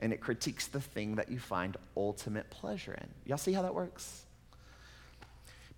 and 0.00 0.12
it 0.12 0.20
critiques 0.20 0.66
the 0.66 0.80
thing 0.80 1.16
that 1.16 1.30
you 1.30 1.38
find 1.38 1.76
ultimate 1.96 2.50
pleasure 2.50 2.94
in. 2.94 3.08
Y'all 3.26 3.38
see 3.38 3.52
how 3.52 3.62
that 3.62 3.74
works? 3.74 4.24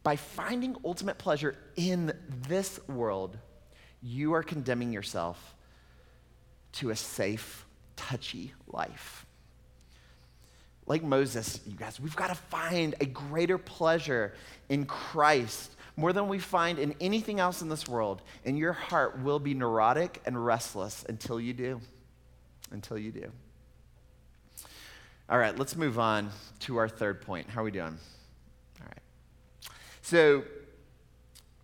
By 0.02 0.16
finding 0.16 0.76
ultimate 0.84 1.18
pleasure 1.18 1.56
in 1.76 2.12
this 2.48 2.80
world, 2.88 3.36
you 4.02 4.32
are 4.34 4.42
condemning 4.42 4.92
yourself 4.92 5.54
to 6.72 6.90
a 6.90 6.96
safe, 6.96 7.66
touchy 7.96 8.52
life 8.66 9.26
like 10.86 11.02
Moses, 11.02 11.60
you 11.66 11.74
guys, 11.74 12.00
we've 12.00 12.16
got 12.16 12.28
to 12.28 12.34
find 12.34 12.94
a 13.00 13.06
greater 13.06 13.58
pleasure 13.58 14.34
in 14.68 14.84
Christ 14.84 15.70
more 15.96 16.12
than 16.12 16.28
we 16.28 16.38
find 16.38 16.78
in 16.78 16.94
anything 17.00 17.38
else 17.38 17.62
in 17.62 17.68
this 17.68 17.86
world. 17.86 18.22
And 18.44 18.58
your 18.58 18.72
heart 18.72 19.20
will 19.20 19.38
be 19.38 19.54
neurotic 19.54 20.20
and 20.26 20.44
restless 20.44 21.04
until 21.08 21.40
you 21.40 21.52
do. 21.52 21.80
Until 22.72 22.98
you 22.98 23.12
do. 23.12 23.30
All 25.28 25.38
right, 25.38 25.56
let's 25.56 25.76
move 25.76 25.98
on 25.98 26.30
to 26.60 26.76
our 26.76 26.88
third 26.88 27.22
point. 27.22 27.48
How 27.48 27.60
are 27.60 27.64
we 27.64 27.70
doing? 27.70 27.96
All 28.80 28.86
right. 28.86 29.72
So, 30.02 30.44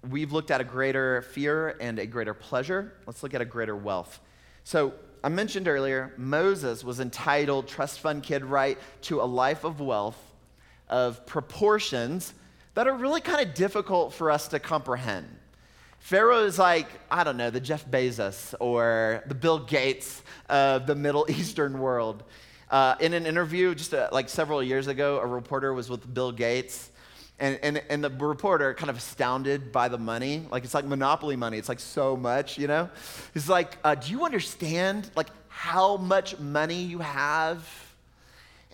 we've 0.09 0.33
looked 0.33 0.51
at 0.51 0.61
a 0.61 0.65
greater 0.65 1.23
fear 1.23 1.77
and 1.81 1.99
a 1.99 2.07
greater 2.07 2.35
pleasure. 2.35 2.95
Let's 3.07 3.23
look 3.23 3.35
at 3.35 3.41
a 3.41 3.45
greater 3.45 3.77
wealth. 3.77 4.21
So, 4.65 4.95
I 5.25 5.29
mentioned 5.29 5.67
earlier, 5.67 6.15
Moses 6.17 6.85
was 6.85 7.01
entitled 7.01 7.67
Trust 7.67 7.99
Fund 7.99 8.23
Kid 8.23 8.45
Right 8.45 8.79
to 9.03 9.21
a 9.21 9.25
life 9.25 9.65
of 9.65 9.81
wealth 9.81 10.19
of 10.89 11.27
proportions 11.27 12.33
that 12.75 12.87
are 12.87 12.95
really 12.95 13.21
kind 13.21 13.47
of 13.47 13.55
difficult 13.55 14.15
for 14.15 14.31
us 14.31 14.49
to 14.49 14.61
comprehend. 14.61 15.27
Pharaoh 15.99 16.45
is 16.45 16.59
like, 16.59 16.87
I 17.11 17.25
don't 17.25 17.37
know, 17.37 17.51
the 17.51 17.61
Jeff 17.61 17.85
Bezos 17.85 18.55
or 18.61 19.25
the 19.27 19.35
Bill 19.35 19.59
Gates 19.59 20.23
of 20.49 20.87
the 20.87 20.95
Middle 20.95 21.27
Eastern 21.29 21.81
world. 21.81 22.23
Uh, 22.71 22.95
in 23.01 23.15
an 23.15 23.25
interview 23.25 23.75
just 23.75 23.95
uh, 23.95 24.09
like 24.13 24.29
several 24.29 24.63
years 24.63 24.89
ago, 24.89 25.21
a 25.21 25.27
reporter 25.27 25.73
was 25.73 25.89
with 25.89 26.13
Bill 26.13 26.33
Gates 26.33 26.91
and, 27.39 27.59
and, 27.63 27.83
and 27.89 28.03
the 28.03 28.11
reporter, 28.11 28.75
kind 28.75 28.91
of 28.91 28.97
astounded 28.97 29.71
by 29.71 29.89
the 29.89 29.99
money, 29.99 30.47
like 30.51 30.65
it's 30.65 30.75
like 30.75 30.85
monopoly 30.85 31.37
money. 31.37 31.57
It's 31.57 31.69
like 31.69 31.81
so 31.81 32.17
much, 32.17 32.59
you 32.59 32.67
know? 32.67 32.91
He's 33.33 33.49
like, 33.49 33.79
uh, 33.85 33.95
do 33.95 34.11
you 34.11 34.25
understand 34.25 35.11
like 35.15 35.29
how 35.49 35.97
much 35.97 36.39
money 36.39 36.83
you 36.83 36.99
have? 36.99 37.67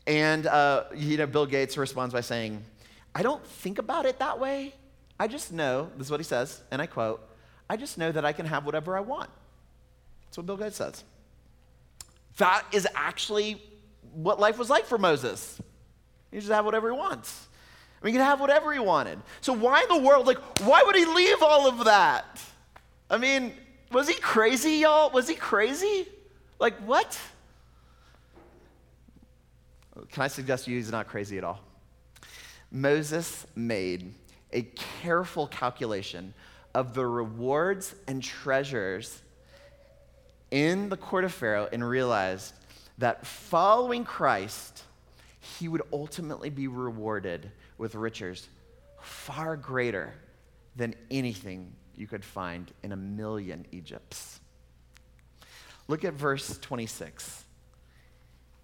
And, 0.06 0.46
uh, 0.46 0.84
you 0.94 1.16
know, 1.16 1.26
Bill 1.26 1.46
Gates 1.46 1.76
responds 1.76 2.14
by 2.14 2.20
saying, 2.22 2.62
I 3.14 3.22
don't 3.22 3.44
think 3.46 3.78
about 3.78 4.06
it 4.06 4.18
that 4.18 4.40
way. 4.40 4.74
I 5.20 5.28
just 5.28 5.52
know, 5.52 5.90
this 5.96 6.08
is 6.08 6.10
what 6.10 6.20
he 6.20 6.24
says, 6.24 6.62
and 6.70 6.82
I 6.82 6.86
quote, 6.86 7.20
I 7.70 7.76
just 7.76 7.96
know 7.98 8.10
that 8.10 8.24
I 8.24 8.32
can 8.32 8.46
have 8.46 8.66
whatever 8.66 8.96
I 8.96 9.00
want. 9.00 9.30
That's 10.26 10.38
what 10.38 10.46
Bill 10.46 10.56
Gates 10.56 10.76
says. 10.76 11.04
That 12.38 12.64
is 12.72 12.88
actually 12.94 13.62
what 14.14 14.40
life 14.40 14.58
was 14.58 14.70
like 14.70 14.86
for 14.86 14.98
Moses. 14.98 15.60
He 16.30 16.38
just 16.38 16.50
have 16.50 16.64
whatever 16.64 16.90
he 16.90 16.96
wants. 16.96 17.46
I 18.00 18.04
mean, 18.04 18.14
he 18.14 18.18
could 18.18 18.24
have 18.24 18.40
whatever 18.40 18.72
he 18.72 18.78
wanted. 18.78 19.18
So 19.40 19.52
why 19.52 19.82
in 19.82 19.88
the 19.88 20.06
world, 20.06 20.26
like, 20.26 20.38
why 20.60 20.82
would 20.82 20.96
he 20.96 21.04
leave 21.04 21.42
all 21.42 21.68
of 21.68 21.84
that? 21.84 22.40
I 23.08 23.18
mean, 23.18 23.52
was 23.90 24.08
he 24.08 24.14
crazy, 24.14 24.72
y'all? 24.78 25.10
Was 25.10 25.28
he 25.28 25.34
crazy? 25.34 26.06
Like, 26.58 26.76
what? 26.80 27.18
Can 30.10 30.22
I 30.22 30.28
suggest 30.28 30.64
to 30.64 30.70
you 30.70 30.76
he's 30.76 30.90
not 30.90 31.06
crazy 31.06 31.38
at 31.38 31.44
all? 31.44 31.60
Moses 32.70 33.46
made 33.54 34.12
a 34.52 34.62
careful 35.02 35.46
calculation 35.46 36.34
of 36.74 36.94
the 36.94 37.06
rewards 37.06 37.94
and 38.08 38.22
treasures 38.22 39.22
in 40.50 40.88
the 40.88 40.96
court 40.96 41.24
of 41.24 41.32
Pharaoh 41.32 41.68
and 41.72 41.88
realized 41.88 42.52
that 42.98 43.26
following 43.26 44.04
Christ, 44.04 44.84
he 45.40 45.68
would 45.68 45.82
ultimately 45.92 46.50
be 46.50 46.68
rewarded 46.68 47.50
with 47.76 47.94
riches 47.94 48.48
far 49.00 49.56
greater 49.56 50.14
than 50.76 50.94
anything 51.10 51.72
you 51.94 52.06
could 52.06 52.24
find 52.24 52.72
in 52.82 52.92
a 52.92 52.96
million 52.96 53.66
Egypts. 53.72 54.40
Look 55.86 56.04
at 56.04 56.14
verse 56.14 56.58
26. 56.58 57.44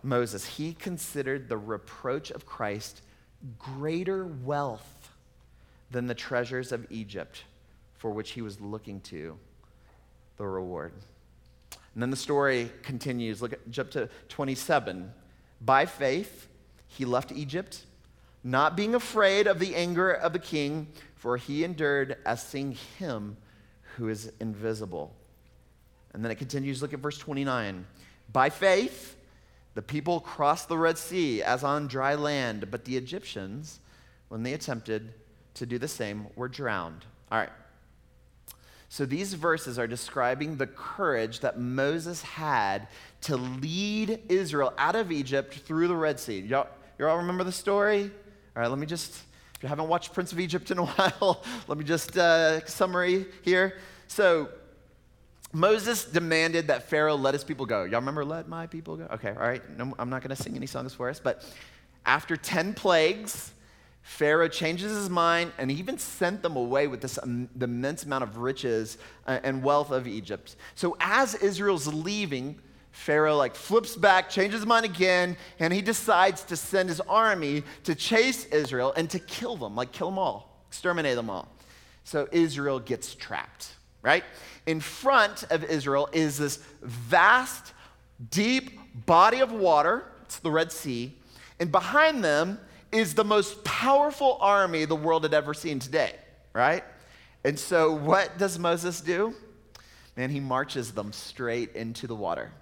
Moses, 0.03 0.47
he 0.47 0.73
considered 0.73 1.49
the 1.49 1.59
reproach 1.59 2.31
of 2.31 2.47
Christ 2.47 3.03
greater 3.59 4.27
wealth 4.27 5.11
than 5.91 6.07
the 6.07 6.15
treasures 6.15 6.73
of 6.73 6.87
Egypt 6.91 7.45
for 7.95 8.11
which 8.11 8.31
he 8.31 8.41
was 8.41 8.61
looking 8.61 9.01
to 9.03 9.37
the 10.39 10.47
reward. 10.47 10.93
And 11.95 12.03
then 12.03 12.11
the 12.11 12.17
story 12.17 12.71
continues. 12.83 13.43
Look 13.43 13.53
at 13.53 13.71
jump 13.71 13.91
to 13.93 14.09
27. 14.29 15.13
By 15.61 15.87
faith, 15.87 16.49
he 16.87 17.05
left 17.05 17.33
Egypt, 17.33 17.85
not 18.43 18.77
being 18.77 18.95
afraid 18.95 19.47
of 19.47 19.59
the 19.59 19.75
anger 19.75 20.11
of 20.11 20.33
the 20.33 20.39
king, 20.39 20.89
for 21.17 21.37
he 21.37 21.65
endured 21.65 22.17
as 22.25 22.43
seeing 22.43 22.73
him 22.99 23.37
who 23.97 24.09
is 24.09 24.33
invisible. 24.41 25.15
And 26.13 26.25
then 26.25 26.33
it 26.33 26.37
continues. 26.37 26.83
Look 26.83 26.95
at 26.95 27.01
verse 27.01 27.19
29. 27.19 27.87
By 28.33 28.51
faith, 28.51 29.17
the 29.75 29.83
people 29.83 30.21
crossed 30.21 30.69
the 30.69 30.79
Red 30.79 30.99
Sea 30.99 31.43
as 31.43 31.63
on 31.63 31.87
dry 31.87 32.15
land, 32.15 32.71
but 32.71 32.85
the 32.85 32.97
Egyptians, 32.97 33.81
when 34.29 34.43
they 34.43 34.53
attempted 34.53 35.13
to 35.55 35.67
do 35.67 35.79
the 35.79 35.89
same, 35.89 36.27
were 36.37 36.49
drowned. 36.49 37.05
All 37.31 37.39
right. 37.39 37.51
So 38.93 39.07
these 39.07 39.35
verses 39.35 39.79
are 39.79 39.87
describing 39.87 40.57
the 40.57 40.67
courage 40.67 41.41
that 41.41 41.61
Moses 41.61 42.23
had 42.23 42.89
to 43.23 43.37
lead 43.37 44.21
Israel 44.29 44.75
out 44.77 44.97
of 44.97 45.13
Egypt 45.13 45.55
through 45.55 45.87
the 45.87 45.95
Red 45.95 46.19
Sea. 46.19 46.41
Y'all, 46.41 46.67
you 46.99 47.07
all 47.07 47.19
remember 47.19 47.45
the 47.45 47.53
story? 47.53 48.11
All 48.57 48.63
right, 48.63 48.67
let 48.67 48.81
me 48.81 48.87
just, 48.87 49.23
if 49.55 49.63
you 49.63 49.69
haven't 49.69 49.87
watched 49.87 50.13
Prince 50.13 50.33
of 50.33 50.41
Egypt 50.41 50.73
in 50.73 50.79
a 50.79 50.87
while, 50.87 51.45
let 51.69 51.79
me 51.79 51.85
just 51.85 52.19
uh, 52.19 52.67
summary 52.67 53.27
here. 53.43 53.79
So 54.09 54.49
Moses 55.53 56.05
demanded 56.05 56.67
that 56.67 56.91
Pharaoh 56.91 57.15
let 57.15 57.33
his 57.33 57.45
people 57.45 57.67
go. 57.67 57.85
Y'all 57.85 58.01
remember 58.01 58.25
let 58.25 58.49
my 58.49 58.67
people 58.67 58.97
go? 58.97 59.05
Okay, 59.05 59.31
all 59.31 59.37
right. 59.37 59.63
No, 59.79 59.95
I'm 60.01 60.11
not 60.11 60.21
going 60.21 60.35
to 60.35 60.43
sing 60.43 60.57
any 60.57 60.67
songs 60.67 60.95
for 60.95 61.09
us, 61.09 61.21
but 61.21 61.49
after 62.07 62.37
10 62.37 62.75
plagues, 62.75 63.53
Pharaoh 64.11 64.49
changes 64.49 64.91
his 64.91 65.09
mind 65.09 65.53
and 65.57 65.71
even 65.71 65.97
sent 65.97 66.43
them 66.43 66.57
away 66.57 66.89
with 66.89 67.01
this 67.01 67.17
um, 67.23 67.49
the 67.55 67.65
immense 67.65 68.03
amount 68.03 68.25
of 68.25 68.39
riches 68.39 68.99
uh, 69.29 69.39
and 69.45 69.63
wealth 69.63 69.93
of 69.93 70.09
Egypt. 70.09 70.57
So 70.75 70.97
as 70.99 71.37
Israel's 71.37 71.87
leaving, 71.87 72.59
Pharaoh 72.91 73.37
like 73.37 73.55
flips 73.55 73.95
back, 73.95 74.29
changes 74.29 74.61
his 74.61 74.67
mind 74.67 74.85
again, 74.85 75.37
and 75.61 75.73
he 75.73 75.81
decides 75.81 76.43
to 76.47 76.57
send 76.57 76.89
his 76.89 77.01
army 77.03 77.63
to 77.85 77.95
chase 77.95 78.47
Israel 78.47 78.93
and 78.97 79.09
to 79.11 79.21
kill 79.21 79.57
them, 79.57 79.77
like 79.77 79.93
kill 79.93 80.11
them 80.11 80.19
all, 80.19 80.61
exterminate 80.67 81.15
them 81.15 81.31
all. 81.31 81.49
So 82.03 82.29
Israel 82.33 82.81
gets 82.81 83.15
trapped, 83.15 83.69
right? 84.03 84.25
In 84.67 84.81
front 84.81 85.45
of 85.53 85.63
Israel 85.63 86.09
is 86.13 86.37
this 86.37 86.57
vast, 86.83 87.75
deep 88.31 88.77
body 89.07 89.39
of 89.39 89.53
water, 89.53 90.05
it's 90.25 90.41
the 90.41 90.51
Red 90.51 90.73
Sea, 90.73 91.17
and 91.61 91.71
behind 91.71 92.25
them 92.25 92.59
is 92.93 93.15
the 93.15 93.25
most 93.25 93.63
powerful 93.65 94.39
army 94.41 94.85
the 94.85 94.97
world 94.97 95.23
had 95.23 95.35
ever 95.35 95.55
seen 95.55 95.79
today, 95.79 96.15
right? 96.53 96.85
And 97.45 97.59
so, 97.59 97.93
what 97.93 98.37
does 98.39 98.59
Moses 98.59 99.01
do? 99.01 99.35
Man, 100.17 100.31
he 100.31 100.41
marches 100.41 100.93
them 100.93 101.13
straight 101.13 101.75
into 101.75 102.07
the 102.07 102.15
water. 102.15 102.53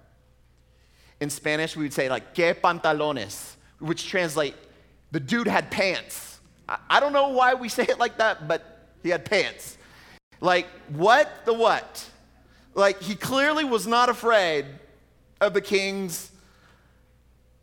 In 1.19 1.29
Spanish, 1.29 1.75
we 1.75 1.83
would 1.83 1.93
say, 1.93 2.09
like, 2.09 2.33
que 2.33 2.53
pantalones, 2.53 3.55
which 3.79 4.07
translate, 4.07 4.55
the 5.11 5.19
dude 5.19 5.47
had 5.47 5.69
pants. 5.69 6.39
I, 6.89 6.99
don't 6.99 7.13
know 7.13 7.29
why 7.29 7.55
we 7.55 7.67
say 7.67 7.83
it 7.83 7.99
like 7.99 8.17
that, 8.19 8.47
but 8.47 8.87
he 9.01 9.09
had 9.09 9.25
pants. 9.25 9.77
Like, 10.39 10.67
what 10.89 11.45
the 11.45 11.53
what? 11.53 12.07
Like, 12.75 13.01
he 13.01 13.15
clearly 13.15 13.63
was 13.63 13.87
not 13.87 14.07
afraid 14.07 14.65
of 15.41 15.53
the 15.53 15.61
king's 15.61 16.31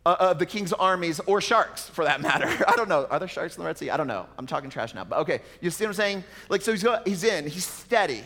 uh, 0.07 0.17
of 0.21 0.39
the 0.39 0.47
king's 0.47 0.73
armies 0.73 1.21
or 1.27 1.41
sharks 1.41 1.89
for 1.89 2.05
that 2.05 2.21
matter. 2.29 2.47
I 2.67 2.77
don't 2.77 2.89
know. 2.89 3.07
Are 3.11 3.19
there 3.19 3.29
sharks 3.29 3.57
in 3.57 3.63
the 3.63 3.67
Red 3.67 3.77
Sea? 3.77 3.91
I 3.91 3.97
don't 3.97 4.07
know. 4.07 4.27
I'm 4.39 4.47
talking 4.47 4.71
trash 4.71 4.95
now. 4.95 5.05
But 5.05 5.19
okay, 5.21 5.41
you 5.61 5.71
see 5.71 5.85
what 5.85 5.89
I'm 5.89 5.95
saying? 5.95 6.25
Like, 6.49 6.63
so 6.63 6.71
he's, 6.71 6.83
go, 6.83 7.01
he's 7.05 7.25
in, 7.25 7.47
he's 7.47 7.67
steady. 7.67 8.23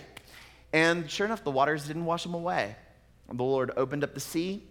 And 0.74 1.10
sure 1.10 1.26
enough, 1.26 1.42
the 1.42 1.50
waters 1.50 1.86
didn't 1.86 2.04
wash 2.04 2.24
him 2.24 2.34
away. 2.34 2.76
The 3.32 3.42
Lord 3.42 3.72
opened 3.76 4.04
up 4.04 4.12
the 4.12 4.20
sea 4.20 4.62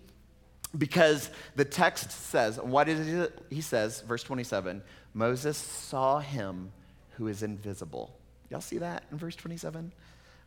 because 0.78 1.32
the 1.56 1.66
text 1.66 2.12
says, 2.12 2.60
why 2.62 2.84
did 2.84 3.32
he, 3.50 3.56
he 3.56 3.62
says, 3.62 4.02
verse 4.02 4.22
27, 4.22 4.84
Moses 5.16 5.58
saw 5.58 6.20
him 6.20 6.72
who 7.12 7.28
is 7.28 7.42
invisible. 7.42 8.16
Y'all 8.52 8.62
see 8.62 8.78
that 8.78 9.04
in 9.12 9.18
verse 9.18 9.36
27? 9.36 9.92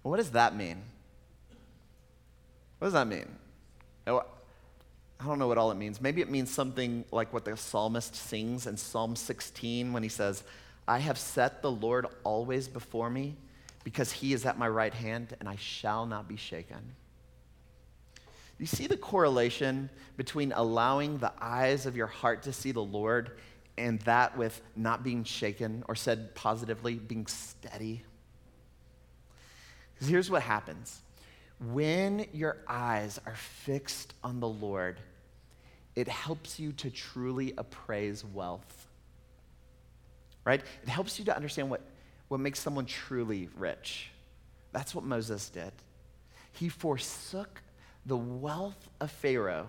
What 0.02 0.18
does 0.18 0.30
that 0.30 0.54
mean? 0.54 0.80
What 2.78 2.86
does 2.86 2.94
that 2.94 3.08
mean? 3.08 3.26
I 5.22 5.26
don't 5.26 5.38
know 5.38 5.46
what 5.46 5.58
all 5.58 5.70
it 5.70 5.76
means. 5.76 6.00
Maybe 6.00 6.20
it 6.20 6.28
means 6.28 6.50
something 6.50 7.04
like 7.12 7.32
what 7.32 7.44
the 7.44 7.56
psalmist 7.56 8.16
sings 8.16 8.66
in 8.66 8.76
Psalm 8.76 9.14
16 9.14 9.92
when 9.92 10.02
he 10.02 10.08
says, 10.08 10.42
I 10.88 10.98
have 10.98 11.16
set 11.16 11.62
the 11.62 11.70
Lord 11.70 12.06
always 12.24 12.66
before 12.66 13.08
me 13.08 13.36
because 13.84 14.10
he 14.10 14.32
is 14.32 14.44
at 14.46 14.58
my 14.58 14.66
right 14.66 14.92
hand 14.92 15.36
and 15.38 15.48
I 15.48 15.54
shall 15.56 16.06
not 16.06 16.26
be 16.26 16.36
shaken. 16.36 16.96
You 18.58 18.66
see 18.66 18.88
the 18.88 18.96
correlation 18.96 19.90
between 20.16 20.52
allowing 20.52 21.18
the 21.18 21.32
eyes 21.40 21.86
of 21.86 21.96
your 21.96 22.08
heart 22.08 22.42
to 22.44 22.52
see 22.52 22.72
the 22.72 22.82
Lord 22.82 23.32
and 23.78 24.00
that 24.00 24.36
with 24.36 24.60
not 24.76 25.02
being 25.02 25.24
shaken, 25.24 25.82
or 25.88 25.94
said 25.94 26.34
positively, 26.34 26.94
being 26.94 27.26
steady? 27.26 28.02
Because 29.94 30.08
here's 30.08 30.30
what 30.30 30.42
happens 30.42 31.00
when 31.70 32.26
your 32.32 32.56
eyes 32.68 33.20
are 33.24 33.36
fixed 33.36 34.14
on 34.24 34.40
the 34.40 34.48
Lord, 34.48 34.98
it 35.94 36.08
helps 36.08 36.58
you 36.58 36.72
to 36.72 36.90
truly 36.90 37.54
appraise 37.58 38.24
wealth. 38.24 38.88
Right? 40.44 40.62
It 40.82 40.88
helps 40.88 41.18
you 41.18 41.24
to 41.26 41.36
understand 41.36 41.70
what, 41.70 41.82
what 42.28 42.40
makes 42.40 42.58
someone 42.58 42.86
truly 42.86 43.48
rich. 43.56 44.10
That's 44.72 44.94
what 44.94 45.04
Moses 45.04 45.48
did. 45.50 45.72
He 46.52 46.68
forsook 46.68 47.62
the 48.06 48.16
wealth 48.16 48.88
of 49.00 49.10
Pharaoh 49.10 49.68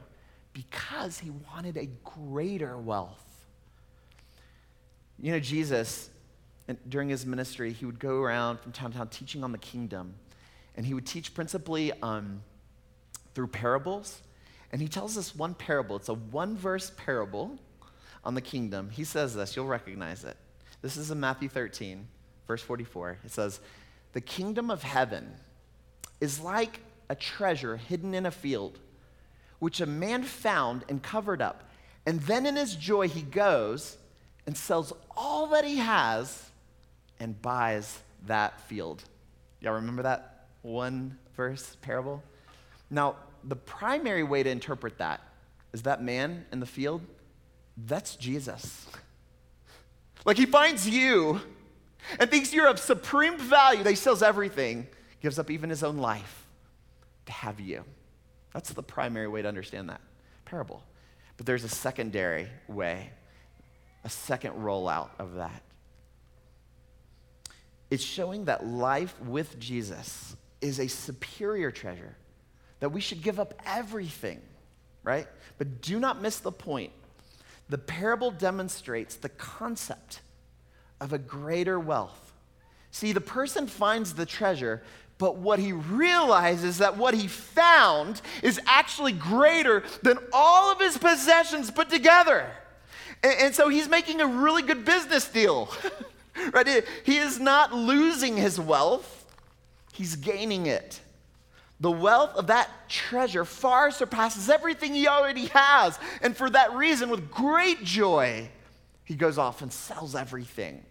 because 0.53 1.19
he 1.19 1.31
wanted 1.51 1.77
a 1.77 1.87
greater 2.03 2.77
wealth. 2.77 3.19
You 5.19 5.33
know, 5.33 5.39
Jesus, 5.39 6.09
during 6.89 7.09
his 7.09 7.25
ministry, 7.25 7.71
he 7.73 7.85
would 7.85 7.99
go 7.99 8.21
around 8.21 8.59
from 8.59 8.71
town 8.71 8.91
to 8.91 8.97
town 8.97 9.09
teaching 9.09 9.43
on 9.43 9.51
the 9.51 9.57
kingdom. 9.57 10.15
And 10.75 10.85
he 10.85 10.93
would 10.93 11.05
teach 11.05 11.33
principally 11.33 11.91
um, 12.01 12.41
through 13.35 13.47
parables 13.47 14.21
and 14.73 14.81
he 14.81 14.87
tells 14.87 15.19
us 15.19 15.35
one 15.35 15.53
parable. 15.53 15.95
It's 15.95 16.09
a 16.09 16.15
one 16.15 16.57
verse 16.57 16.91
parable 16.97 17.59
on 18.25 18.33
the 18.33 18.41
kingdom. 18.41 18.89
He 18.89 19.03
says 19.03 19.35
this, 19.35 19.55
you'll 19.55 19.67
recognize 19.67 20.23
it. 20.23 20.35
This 20.81 20.97
is 20.97 21.11
in 21.11 21.19
Matthew 21.19 21.47
13, 21.47 22.07
verse 22.47 22.63
44. 22.63 23.19
It 23.23 23.31
says, 23.31 23.59
The 24.13 24.21
kingdom 24.21 24.71
of 24.71 24.81
heaven 24.81 25.31
is 26.19 26.39
like 26.39 26.79
a 27.07 27.13
treasure 27.13 27.77
hidden 27.77 28.15
in 28.15 28.25
a 28.25 28.31
field, 28.31 28.79
which 29.59 29.79
a 29.79 29.85
man 29.85 30.23
found 30.23 30.83
and 30.89 31.03
covered 31.03 31.41
up. 31.41 31.69
And 32.07 32.19
then 32.21 32.47
in 32.47 32.55
his 32.55 32.75
joy, 32.75 33.07
he 33.07 33.21
goes 33.21 33.97
and 34.47 34.57
sells 34.57 34.91
all 35.15 35.47
that 35.47 35.65
he 35.65 35.77
has 35.77 36.49
and 37.19 37.39
buys 37.43 37.99
that 38.25 38.59
field. 38.61 39.03
Y'all 39.61 39.73
remember 39.73 40.01
that 40.01 40.47
one 40.63 41.19
verse 41.35 41.77
parable? 41.81 42.23
Now, 42.89 43.17
the 43.43 43.55
primary 43.55 44.23
way 44.23 44.43
to 44.43 44.49
interpret 44.49 44.97
that 44.97 45.21
is 45.73 45.83
that 45.83 46.03
man 46.03 46.45
in 46.51 46.59
the 46.59 46.65
field, 46.65 47.01
that's 47.77 48.15
Jesus. 48.15 48.87
Like 50.25 50.37
he 50.37 50.45
finds 50.45 50.87
you 50.87 51.41
and 52.19 52.29
thinks 52.29 52.53
you're 52.53 52.67
of 52.67 52.79
supreme 52.79 53.37
value. 53.37 53.83
that 53.83 53.89
He 53.89 53.95
sells 53.95 54.21
everything, 54.21 54.87
gives 55.21 55.39
up 55.39 55.49
even 55.49 55.69
his 55.69 55.83
own 55.83 55.97
life 55.97 56.45
to 57.25 57.31
have 57.31 57.59
you. 57.59 57.83
That's 58.53 58.71
the 58.71 58.83
primary 58.83 59.27
way 59.27 59.41
to 59.41 59.47
understand 59.47 59.89
that 59.89 60.01
parable. 60.45 60.83
But 61.37 61.45
there's 61.45 61.63
a 61.63 61.69
secondary 61.69 62.47
way, 62.67 63.09
a 64.03 64.09
second 64.09 64.53
rollout 64.53 65.09
of 65.17 65.35
that. 65.35 65.63
It's 67.89 68.03
showing 68.03 68.45
that 68.45 68.65
life 68.65 69.19
with 69.21 69.59
Jesus 69.59 70.35
is 70.61 70.79
a 70.79 70.87
superior 70.87 71.71
treasure, 71.71 72.15
that 72.83 72.89
we 72.89 72.99
should 72.99 73.21
give 73.21 73.39
up 73.39 73.53
everything, 73.65 74.41
right? 75.03 75.25
But 75.57 75.79
do 75.81 76.01
not 76.01 76.21
miss 76.21 76.39
the 76.39 76.51
point. 76.51 76.91
The 77.69 77.77
parable 77.77 78.29
demonstrates 78.29 79.15
the 79.15 79.29
concept 79.29 80.19
of 80.99 81.13
a 81.13 81.17
greater 81.17 81.79
wealth. 81.79 82.33
See, 82.91 83.13
the 83.13 83.21
person 83.21 83.67
finds 83.67 84.15
the 84.15 84.25
treasure, 84.25 84.83
but 85.17 85.37
what 85.37 85.59
he 85.59 85.71
realizes 85.71 86.79
that 86.79 86.97
what 86.97 87.13
he 87.13 87.29
found 87.29 88.21
is 88.41 88.59
actually 88.67 89.13
greater 89.13 89.85
than 90.01 90.17
all 90.33 90.69
of 90.69 90.81
his 90.81 90.97
possessions 90.97 91.71
put 91.71 91.89
together. 91.89 92.51
And, 93.23 93.33
and 93.39 93.55
so 93.55 93.69
he's 93.69 93.87
making 93.87 94.19
a 94.19 94.27
really 94.27 94.61
good 94.61 94.83
business 94.83 95.25
deal. 95.29 95.71
right? 96.51 96.83
He 97.05 97.17
is 97.17 97.39
not 97.39 97.71
losing 97.71 98.35
his 98.35 98.59
wealth, 98.59 99.25
he's 99.93 100.17
gaining 100.17 100.65
it. 100.65 100.99
The 101.83 101.91
wealth 101.91 102.37
of 102.37 102.47
that 102.47 102.69
treasure 102.87 103.43
far 103.43 103.91
surpasses 103.91 104.49
everything 104.49 104.93
he 104.93 105.05
already 105.05 105.47
has. 105.47 105.99
And 106.21 106.35
for 106.35 106.49
that 106.49 106.73
reason, 106.75 107.09
with 107.09 107.29
great 107.29 107.83
joy, 107.83 108.47
he 109.03 109.15
goes 109.15 109.37
off 109.37 109.61
and 109.61 109.71
sells 109.71 110.15
everything. 110.15 110.81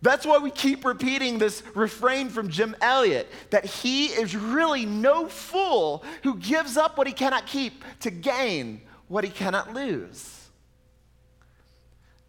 That's 0.00 0.24
why 0.24 0.38
we 0.38 0.50
keep 0.50 0.86
repeating 0.86 1.36
this 1.36 1.62
refrain 1.74 2.30
from 2.30 2.48
Jim 2.48 2.74
Elliot 2.80 3.28
that 3.50 3.66
he 3.66 4.06
is 4.06 4.34
really 4.34 4.86
no 4.86 5.28
fool 5.28 6.04
who 6.22 6.36
gives 6.36 6.78
up 6.78 6.96
what 6.96 7.06
he 7.06 7.12
cannot 7.12 7.46
keep 7.46 7.84
to 8.00 8.10
gain 8.10 8.80
what 9.08 9.24
he 9.24 9.30
cannot 9.30 9.74
lose. 9.74 10.48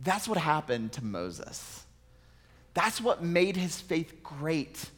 That's 0.01 0.27
what 0.27 0.37
happened 0.37 0.91
to 0.93 1.05
Moses. 1.05 1.85
That's 2.73 2.99
what 2.99 3.23
made 3.23 3.55
his 3.55 3.79
faith 3.79 4.21
great. 4.21 4.91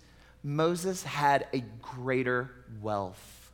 Moses 0.43 1.03
had 1.03 1.47
a 1.53 1.63
greater 1.81 2.51
wealth. 2.81 3.51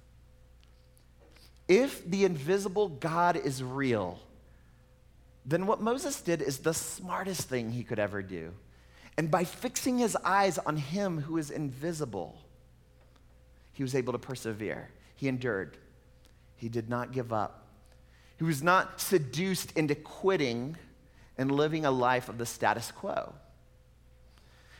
If 1.68 2.10
the 2.10 2.26
invisible 2.26 2.90
God 2.90 3.36
is 3.36 3.64
real, 3.64 4.20
then 5.46 5.68
what 5.68 5.82
Moses 5.82 6.22
did 6.22 6.42
is 6.42 6.60
the 6.60 6.74
smartest 6.74 7.48
thing 7.48 7.72
he 7.72 7.84
could 7.84 8.00
ever 8.00 8.24
do. 8.24 8.54
And 9.18 9.30
by 9.30 9.44
fixing 9.44 9.98
his 9.98 10.16
eyes 10.24 10.58
on 10.58 10.78
him 10.78 11.22
who 11.22 11.38
is 11.38 11.52
invisible, 11.52 12.40
he 13.74 13.84
was 13.84 13.94
able 13.94 14.14
to 14.14 14.20
persevere. 14.20 14.90
He 15.16 15.28
endured. 15.28 15.78
He 16.56 16.70
did 16.70 16.90
not 16.90 17.12
give 17.12 17.34
up. 17.34 17.68
He 18.38 18.46
was 18.46 18.64
not 18.64 19.02
seduced 19.02 19.74
into 19.78 19.96
quitting 19.96 20.78
and 21.38 21.52
living 21.52 21.86
a 21.86 21.92
life 21.92 22.30
of 22.30 22.38
the 22.38 22.46
status 22.46 22.92
quo. 22.92 23.34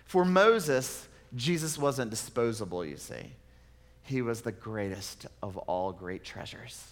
For 0.06 0.24
Moses, 0.24 1.09
Jesus 1.36 1.78
wasn't 1.78 2.12
disposable, 2.12 2.84
you 2.86 2.98
see. 2.98 3.34
He 4.04 4.22
was 4.22 4.42
the 4.42 4.52
greatest 4.52 5.28
of 5.44 5.58
all 5.58 5.92
great 5.92 6.24
treasures. 6.24 6.84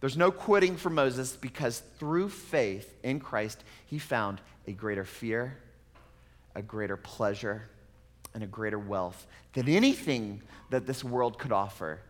There's 0.00 0.16
no 0.16 0.30
quitting 0.30 0.76
for 0.76 0.90
Moses 0.90 1.34
because 1.34 1.82
through 1.98 2.28
faith 2.28 2.94
in 3.02 3.18
Christ, 3.18 3.64
he 3.86 3.98
found 3.98 4.40
a 4.66 4.72
greater 4.72 5.04
fear, 5.04 5.58
a 6.54 6.62
greater 6.62 6.96
pleasure, 6.96 7.68
and 8.34 8.44
a 8.44 8.46
greater 8.46 8.78
wealth 8.78 9.26
than 9.54 9.68
anything 9.68 10.42
that 10.70 10.86
this 10.86 11.02
world 11.02 11.38
could 11.38 11.50
offer. 11.50 12.00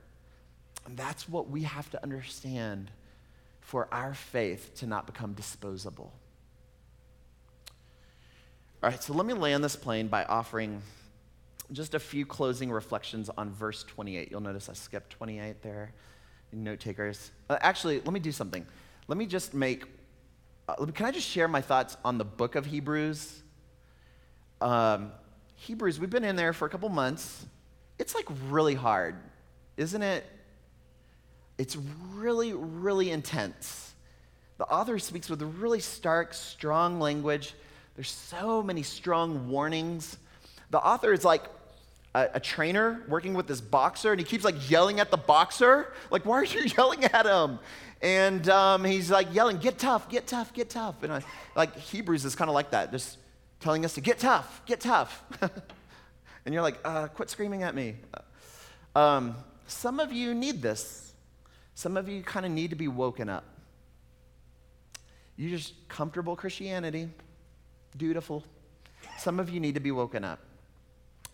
And 0.84 0.96
that's 0.96 1.28
what 1.28 1.48
we 1.48 1.62
have 1.62 1.90
to 1.90 2.02
understand 2.02 2.90
for 3.60 3.88
our 3.92 4.12
faith 4.14 4.74
to 4.76 4.86
not 4.86 5.06
become 5.06 5.32
disposable. 5.32 6.12
All 8.80 8.88
right, 8.88 9.02
so 9.02 9.12
let 9.12 9.26
me 9.26 9.34
land 9.34 9.64
this 9.64 9.74
plane 9.74 10.06
by 10.06 10.22
offering 10.22 10.80
just 11.72 11.94
a 11.94 11.98
few 11.98 12.24
closing 12.24 12.70
reflections 12.70 13.28
on 13.36 13.50
verse 13.50 13.82
28. 13.82 14.30
You'll 14.30 14.40
notice 14.40 14.68
I 14.68 14.74
skipped 14.74 15.10
28 15.10 15.62
there. 15.62 15.90
Note 16.52 16.78
takers. 16.78 17.32
Uh, 17.50 17.58
actually, 17.60 17.96
let 17.96 18.12
me 18.12 18.20
do 18.20 18.30
something. 18.30 18.64
Let 19.08 19.18
me 19.18 19.26
just 19.26 19.52
make, 19.52 19.84
uh, 20.68 20.76
can 20.94 21.06
I 21.06 21.10
just 21.10 21.26
share 21.26 21.48
my 21.48 21.60
thoughts 21.60 21.96
on 22.04 22.18
the 22.18 22.24
book 22.24 22.54
of 22.54 22.66
Hebrews? 22.66 23.42
Um, 24.60 25.10
Hebrews, 25.56 25.98
we've 25.98 26.08
been 26.08 26.22
in 26.22 26.36
there 26.36 26.52
for 26.52 26.66
a 26.66 26.70
couple 26.70 26.88
months. 26.88 27.46
It's 27.98 28.14
like 28.14 28.26
really 28.48 28.76
hard, 28.76 29.16
isn't 29.76 30.02
it? 30.02 30.24
It's 31.58 31.76
really, 32.14 32.52
really 32.52 33.10
intense. 33.10 33.92
The 34.58 34.66
author 34.66 35.00
speaks 35.00 35.28
with 35.28 35.42
really 35.42 35.80
stark, 35.80 36.32
strong 36.32 37.00
language. 37.00 37.54
There's 37.98 38.12
so 38.12 38.62
many 38.62 38.84
strong 38.84 39.48
warnings. 39.48 40.18
The 40.70 40.78
author 40.78 41.12
is 41.12 41.24
like 41.24 41.42
a, 42.14 42.28
a, 42.34 42.38
trainer 42.38 43.02
working 43.08 43.34
with 43.34 43.48
this 43.48 43.60
boxer, 43.60 44.12
and 44.12 44.20
he 44.20 44.24
keeps 44.24 44.44
like 44.44 44.70
yelling 44.70 45.00
at 45.00 45.10
the 45.10 45.16
boxer. 45.16 45.92
Like, 46.08 46.24
why 46.24 46.36
are 46.36 46.44
you 46.44 46.60
yelling 46.76 47.02
at 47.06 47.26
him? 47.26 47.58
And 48.00 48.48
um, 48.50 48.84
he's 48.84 49.10
like 49.10 49.34
yelling, 49.34 49.58
"Get 49.58 49.80
tough, 49.80 50.08
get 50.08 50.28
tough, 50.28 50.54
get 50.54 50.70
tough." 50.70 51.02
And 51.02 51.12
I, 51.12 51.24
like 51.56 51.76
Hebrews 51.76 52.24
is 52.24 52.36
kind 52.36 52.48
of 52.48 52.54
like 52.54 52.70
that, 52.70 52.92
just 52.92 53.18
telling 53.58 53.84
us 53.84 53.94
to 53.94 54.00
get 54.00 54.20
tough, 54.20 54.62
get 54.64 54.80
tough. 54.80 55.20
and 56.44 56.54
you're 56.54 56.62
like, 56.62 56.78
uh, 56.84 57.08
"Quit 57.08 57.30
screaming 57.30 57.64
at 57.64 57.74
me." 57.74 57.96
Um, 58.94 59.34
some 59.66 59.98
of 59.98 60.12
you 60.12 60.34
need 60.34 60.62
this. 60.62 61.14
Some 61.74 61.96
of 61.96 62.08
you 62.08 62.22
kind 62.22 62.46
of 62.46 62.52
need 62.52 62.70
to 62.70 62.76
be 62.76 62.86
woken 62.86 63.28
up. 63.28 63.42
You 65.36 65.50
just 65.50 65.74
comfortable 65.88 66.36
Christianity, 66.36 67.08
dutiful. 67.98 68.44
Some 69.18 69.40
of 69.40 69.50
you 69.50 69.60
need 69.60 69.74
to 69.74 69.80
be 69.80 69.90
woken 69.90 70.24
up. 70.24 70.40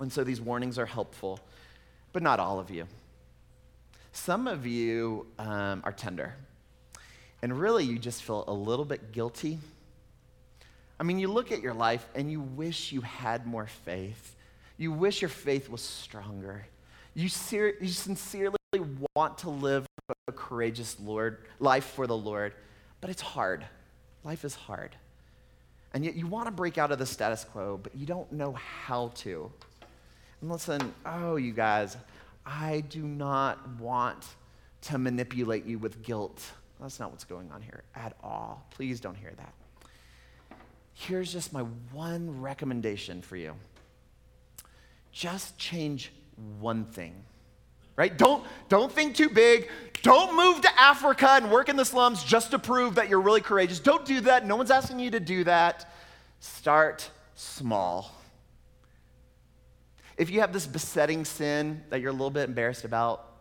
And 0.00 0.12
so 0.12 0.24
these 0.24 0.40
warnings 0.40 0.78
are 0.78 0.86
helpful, 0.86 1.38
but 2.12 2.22
not 2.22 2.40
all 2.40 2.58
of 2.58 2.70
you. 2.70 2.86
Some 4.12 4.46
of 4.46 4.66
you 4.66 5.26
um, 5.38 5.82
are 5.84 5.92
tender, 5.92 6.34
and 7.42 7.58
really 7.58 7.84
you 7.84 7.98
just 7.98 8.22
feel 8.22 8.44
a 8.46 8.52
little 8.52 8.84
bit 8.84 9.12
guilty. 9.12 9.58
I 10.98 11.02
mean, 11.02 11.18
you 11.18 11.28
look 11.28 11.50
at 11.50 11.60
your 11.60 11.74
life 11.74 12.06
and 12.14 12.30
you 12.30 12.40
wish 12.40 12.92
you 12.92 13.00
had 13.00 13.46
more 13.46 13.66
faith. 13.66 14.36
You 14.76 14.92
wish 14.92 15.20
your 15.20 15.28
faith 15.28 15.68
was 15.68 15.80
stronger. 15.80 16.66
You, 17.14 17.28
ser- 17.28 17.74
you 17.80 17.88
sincerely 17.88 18.56
want 19.16 19.38
to 19.38 19.50
live 19.50 19.86
a 20.28 20.32
courageous 20.32 20.96
Lord, 21.00 21.38
life 21.58 21.84
for 21.84 22.06
the 22.06 22.16
Lord, 22.16 22.54
but 23.00 23.10
it's 23.10 23.22
hard. 23.22 23.64
Life 24.22 24.44
is 24.44 24.54
hard. 24.54 24.96
And 25.94 26.04
yet 26.04 26.16
you 26.16 26.26
want 26.26 26.46
to 26.46 26.50
break 26.50 26.76
out 26.76 26.90
of 26.90 26.98
the 26.98 27.06
status 27.06 27.44
quo, 27.44 27.78
but 27.82 27.94
you 27.94 28.04
don't 28.04 28.30
know 28.32 28.52
how 28.52 29.12
to. 29.16 29.50
And 30.40 30.50
listen, 30.50 30.92
oh, 31.06 31.36
you 31.36 31.52
guys, 31.52 31.96
I 32.44 32.80
do 32.90 33.02
not 33.02 33.66
want 33.78 34.26
to 34.82 34.98
manipulate 34.98 35.64
you 35.64 35.78
with 35.78 36.02
guilt. 36.02 36.42
That's 36.80 37.00
not 37.00 37.12
what's 37.12 37.24
going 37.24 37.50
on 37.52 37.62
here 37.62 37.84
at 37.94 38.14
all. 38.22 38.66
Please 38.70 39.00
don't 39.00 39.14
hear 39.14 39.32
that. 39.36 39.54
Here's 40.92 41.32
just 41.32 41.52
my 41.52 41.62
one 41.92 42.40
recommendation 42.40 43.22
for 43.22 43.36
you 43.36 43.54
just 45.12 45.56
change 45.56 46.12
one 46.58 46.84
thing 46.84 47.14
right 47.96 48.16
don't 48.16 48.44
don't 48.68 48.90
think 48.90 49.14
too 49.14 49.28
big 49.28 49.68
don't 50.02 50.36
move 50.36 50.60
to 50.60 50.80
africa 50.80 51.30
and 51.32 51.50
work 51.50 51.68
in 51.68 51.76
the 51.76 51.84
slums 51.84 52.22
just 52.22 52.50
to 52.50 52.58
prove 52.58 52.96
that 52.96 53.08
you're 53.08 53.20
really 53.20 53.40
courageous 53.40 53.80
don't 53.80 54.04
do 54.04 54.20
that 54.20 54.46
no 54.46 54.56
one's 54.56 54.70
asking 54.70 54.98
you 54.98 55.10
to 55.10 55.20
do 55.20 55.44
that 55.44 55.90
start 56.40 57.10
small 57.34 58.14
if 60.16 60.30
you 60.30 60.40
have 60.40 60.52
this 60.52 60.66
besetting 60.66 61.24
sin 61.24 61.82
that 61.90 62.00
you're 62.00 62.10
a 62.10 62.12
little 62.12 62.30
bit 62.30 62.48
embarrassed 62.48 62.84
about, 62.84 63.32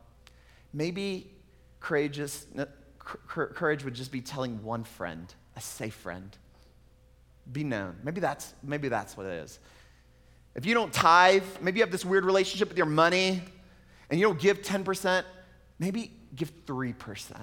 maybe 0.74 1.32
courageous, 1.80 2.48
courage 2.98 3.84
would 3.84 3.94
just 3.94 4.12
be 4.12 4.22
telling 4.22 4.64
one 4.64 4.84
friend, 4.84 5.34
a 5.56 5.62
safe 5.62 5.94
friend. 5.94 6.36
Be 7.52 7.64
known. 7.64 7.98
Maybe 8.04 8.22
that's, 8.22 8.54
maybe 8.64 8.88
that's 8.88 9.16
what 9.16 9.26
it 9.26 9.44
is. 9.44 9.60
If 10.56 10.66
you 10.66 10.74
don't 10.74 10.94
tithe, 10.94 11.44
maybe 11.62 11.80
you 11.80 11.84
have 11.84 11.92
this 11.92 12.06
weird 12.06 12.26
relationship 12.26 12.70
with 12.70 12.78
your 12.78 12.88
money 12.88 13.42
and 14.10 14.20
you 14.20 14.26
don't 14.26 14.40
give 14.40 14.62
10%, 14.62 15.24
maybe 15.80 16.12
give 16.36 16.66
3%. 16.66 17.36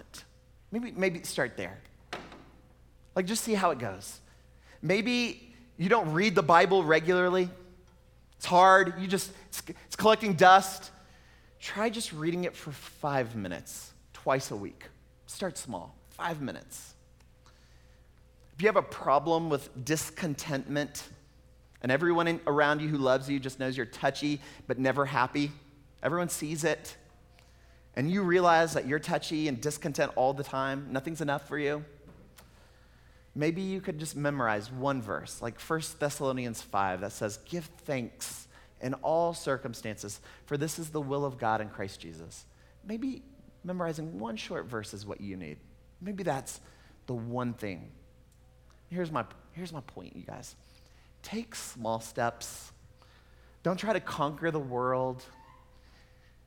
Maybe, 0.73 0.93
maybe 0.93 1.23
start 1.23 1.57
there. 1.57 1.79
Like, 3.17 3.27
just 3.27 3.43
see 3.43 3.55
how 3.55 3.71
it 3.71 3.79
goes. 3.79 4.21
Maybe 4.83 5.55
you 5.77 5.89
don't 5.89 6.13
read 6.13 6.35
the 6.35 6.43
Bible 6.43 6.85
regularly. 6.85 7.49
It's 8.37 8.47
hard. 8.47 8.95
You 9.01 9.07
just, 9.07 9.33
it's, 9.49 9.63
it's 9.87 9.97
collecting 9.97 10.35
dust. 10.35 10.91
Try 11.61 11.91
just 11.91 12.13
reading 12.13 12.45
it 12.45 12.57
for 12.57 12.73
five 12.73 13.37
minutes, 13.37 13.93
twice 14.13 14.51
a 14.51 14.57
week. 14.57 14.85
Start 15.27 15.59
small, 15.59 15.95
five 16.11 16.41
minutes. 16.41 16.95
If 18.55 18.63
you 18.63 18.69
have 18.69 18.77
a 18.77 18.83
problem 18.83 19.51
with 19.51 19.85
discontentment, 19.85 21.09
and 21.83 21.91
everyone 21.91 22.29
in, 22.29 22.41
around 22.47 22.81
you 22.81 22.89
who 22.89 22.99
loves 22.99 23.29
you 23.29 23.41
just 23.41 23.59
knows 23.59 23.77
you're 23.77 23.87
touchy 23.87 24.41
but 24.67 24.79
never 24.79 25.05
happy, 25.05 25.51
everyone 26.03 26.29
sees 26.29 26.65
it, 26.65 26.97
and 27.97 28.11
you 28.11 28.23
realize 28.23 28.75
that 28.75 28.87
you're 28.87 28.99
touchy 28.99 29.49
and 29.49 29.61
discontent 29.61 30.13
all 30.17 30.33
the 30.33 30.45
time, 30.45 30.89
nothing's 30.91 31.21
enough 31.21 31.49
for 31.49 31.59
you, 31.59 31.85
maybe 33.35 33.61
you 33.61 33.81
could 33.81 33.99
just 33.99 34.17
memorize 34.17 34.71
one 34.71 35.03
verse, 35.03 35.43
like 35.43 35.61
1 35.61 35.83
Thessalonians 35.99 36.63
5, 36.63 37.01
that 37.01 37.13
says, 37.13 37.39
Give 37.49 37.65
thanks 37.65 38.49
in 38.81 38.95
all 38.95 39.35
circumstances, 39.35 40.21
for 40.47 40.57
this 40.57 40.79
is 40.79 40.91
the 40.91 41.01
will 41.01 41.25
of 41.25 41.39
God 41.39 41.61
in 41.61 41.69
Christ 41.69 42.01
Jesus. 42.01 42.47
Maybe 42.87 43.23
memorizing 43.65 44.19
one 44.19 44.37
short 44.37 44.67
verse 44.67 44.95
is 44.95 45.05
what 45.05 45.21
you 45.21 45.37
need. 45.37 45.59
Maybe 46.01 46.23
that's 46.23 46.61
the 47.07 47.15
one 47.15 47.53
thing. 47.53 47.91
Here's 48.89 49.13
my, 49.13 49.25
here's 49.53 49.73
my 49.73 49.81
point, 49.83 50.17
you 50.17 50.23
guys. 50.23 50.57
Take 51.23 51.55
small 51.55 52.01
steps. 52.01 52.73
Don't 53.63 53.77
try 53.77 53.93
to 53.93 54.01
conquer 54.01 54.51
the 54.51 54.59
world. 54.59 55.23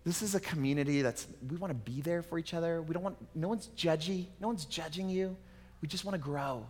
This 0.06 0.22
is 0.22 0.36
a 0.36 0.40
community 0.40 1.02
that's, 1.02 1.28
we 1.50 1.56
want 1.56 1.72
to 1.72 1.92
be 1.92 2.02
there 2.02 2.22
for 2.22 2.38
each 2.38 2.54
other. 2.54 2.82
We 2.82 2.94
don't 2.94 3.04
want, 3.04 3.18
no 3.36 3.48
one's 3.48 3.70
judgy. 3.78 4.28
No 4.40 4.48
one's 4.48 4.66
judging 4.66 5.10
you. 5.10 5.38
We 5.82 5.88
just 5.88 6.04
want 6.04 6.16
to 6.16 6.22
grow. 6.22 6.66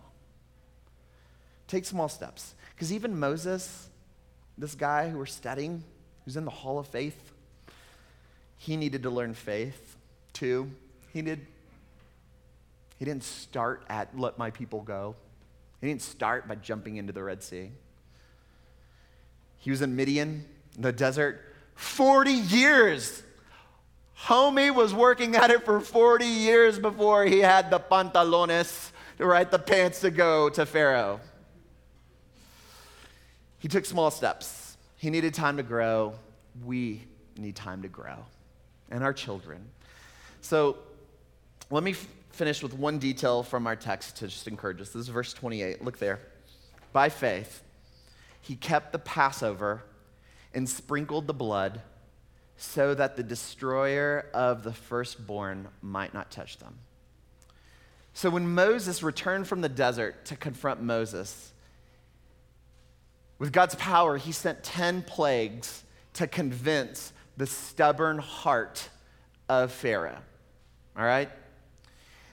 Take 1.66 1.84
small 1.84 2.08
steps. 2.08 2.54
Because 2.74 2.92
even 2.92 3.18
Moses, 3.18 3.88
this 4.56 4.74
guy 4.74 5.08
who 5.08 5.18
we're 5.18 5.26
studying, 5.26 5.82
who's 6.24 6.36
in 6.36 6.44
the 6.44 6.50
hall 6.50 6.78
of 6.78 6.86
faith, 6.86 7.32
he 8.56 8.76
needed 8.76 9.02
to 9.02 9.10
learn 9.10 9.34
faith 9.34 9.96
too. 10.32 10.70
He 11.12 11.22
did. 11.22 11.46
He 12.98 13.04
didn't 13.04 13.24
start 13.24 13.84
at 13.88 14.16
let 14.18 14.38
my 14.38 14.50
people 14.50 14.80
go. 14.80 15.16
He 15.80 15.88
didn't 15.88 16.02
start 16.02 16.46
by 16.48 16.54
jumping 16.54 16.96
into 16.96 17.12
the 17.12 17.22
Red 17.22 17.42
Sea. 17.42 17.72
He 19.58 19.70
was 19.70 19.82
in 19.82 19.96
Midian, 19.96 20.44
the 20.78 20.92
desert, 20.92 21.53
40 21.74 22.30
years. 22.30 23.22
Homie 24.18 24.74
was 24.74 24.94
working 24.94 25.36
at 25.36 25.50
it 25.50 25.64
for 25.64 25.80
40 25.80 26.24
years 26.24 26.78
before 26.78 27.24
he 27.24 27.40
had 27.40 27.70
the 27.70 27.78
pantalones, 27.78 28.90
right, 29.18 29.50
the 29.50 29.58
pants 29.58 30.00
to 30.00 30.10
go 30.10 30.48
to 30.48 30.64
Pharaoh. 30.64 31.20
He 33.58 33.68
took 33.68 33.84
small 33.84 34.10
steps. 34.10 34.76
He 34.96 35.10
needed 35.10 35.34
time 35.34 35.56
to 35.58 35.62
grow. 35.62 36.14
We 36.64 37.04
need 37.36 37.56
time 37.56 37.82
to 37.82 37.88
grow. 37.88 38.24
And 38.90 39.02
our 39.02 39.12
children. 39.12 39.66
So 40.40 40.78
let 41.70 41.82
me 41.82 41.92
f- 41.92 42.06
finish 42.30 42.62
with 42.62 42.74
one 42.74 42.98
detail 42.98 43.42
from 43.42 43.66
our 43.66 43.76
text 43.76 44.16
to 44.18 44.28
just 44.28 44.46
encourage 44.48 44.80
us. 44.80 44.90
This 44.90 45.02
is 45.02 45.08
verse 45.08 45.32
28. 45.32 45.82
Look 45.82 45.98
there. 45.98 46.20
By 46.92 47.08
faith, 47.08 47.62
he 48.40 48.54
kept 48.56 48.92
the 48.92 48.98
Passover 48.98 49.82
and 50.54 50.68
sprinkled 50.68 51.26
the 51.26 51.34
blood 51.34 51.80
so 52.56 52.94
that 52.94 53.16
the 53.16 53.22
destroyer 53.22 54.26
of 54.32 54.62
the 54.62 54.72
firstborn 54.72 55.68
might 55.82 56.14
not 56.14 56.30
touch 56.30 56.58
them. 56.58 56.78
So 58.12 58.30
when 58.30 58.54
Moses 58.54 59.02
returned 59.02 59.48
from 59.48 59.60
the 59.60 59.68
desert 59.68 60.26
to 60.26 60.36
confront 60.36 60.80
Moses, 60.80 61.52
with 63.38 63.52
God's 63.52 63.74
power, 63.74 64.16
he 64.16 64.30
sent 64.30 64.62
10 64.62 65.02
plagues 65.02 65.82
to 66.14 66.28
convince 66.28 67.12
the 67.36 67.46
stubborn 67.46 68.18
heart 68.18 68.88
of 69.48 69.72
Pharaoh. 69.72 70.18
All 70.96 71.04
right? 71.04 71.28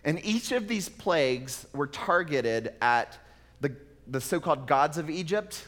And 0.03 0.23
each 0.23 0.51
of 0.51 0.67
these 0.67 0.87
plagues 0.87 1.65
were 1.73 1.87
targeted 1.87 2.73
at 2.81 3.17
the, 3.59 3.75
the 4.07 4.21
so 4.21 4.39
called 4.39 4.67
gods 4.67 4.99
of 4.99 5.09
Egypt 5.09 5.67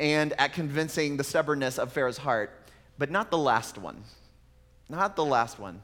and 0.00 0.32
at 0.34 0.52
convincing 0.52 1.16
the 1.16 1.24
stubbornness 1.24 1.78
of 1.78 1.92
Pharaoh's 1.92 2.18
heart, 2.18 2.50
but 2.98 3.10
not 3.10 3.30
the 3.30 3.38
last 3.38 3.78
one. 3.78 4.02
Not 4.88 5.16
the 5.16 5.24
last 5.24 5.58
one. 5.58 5.80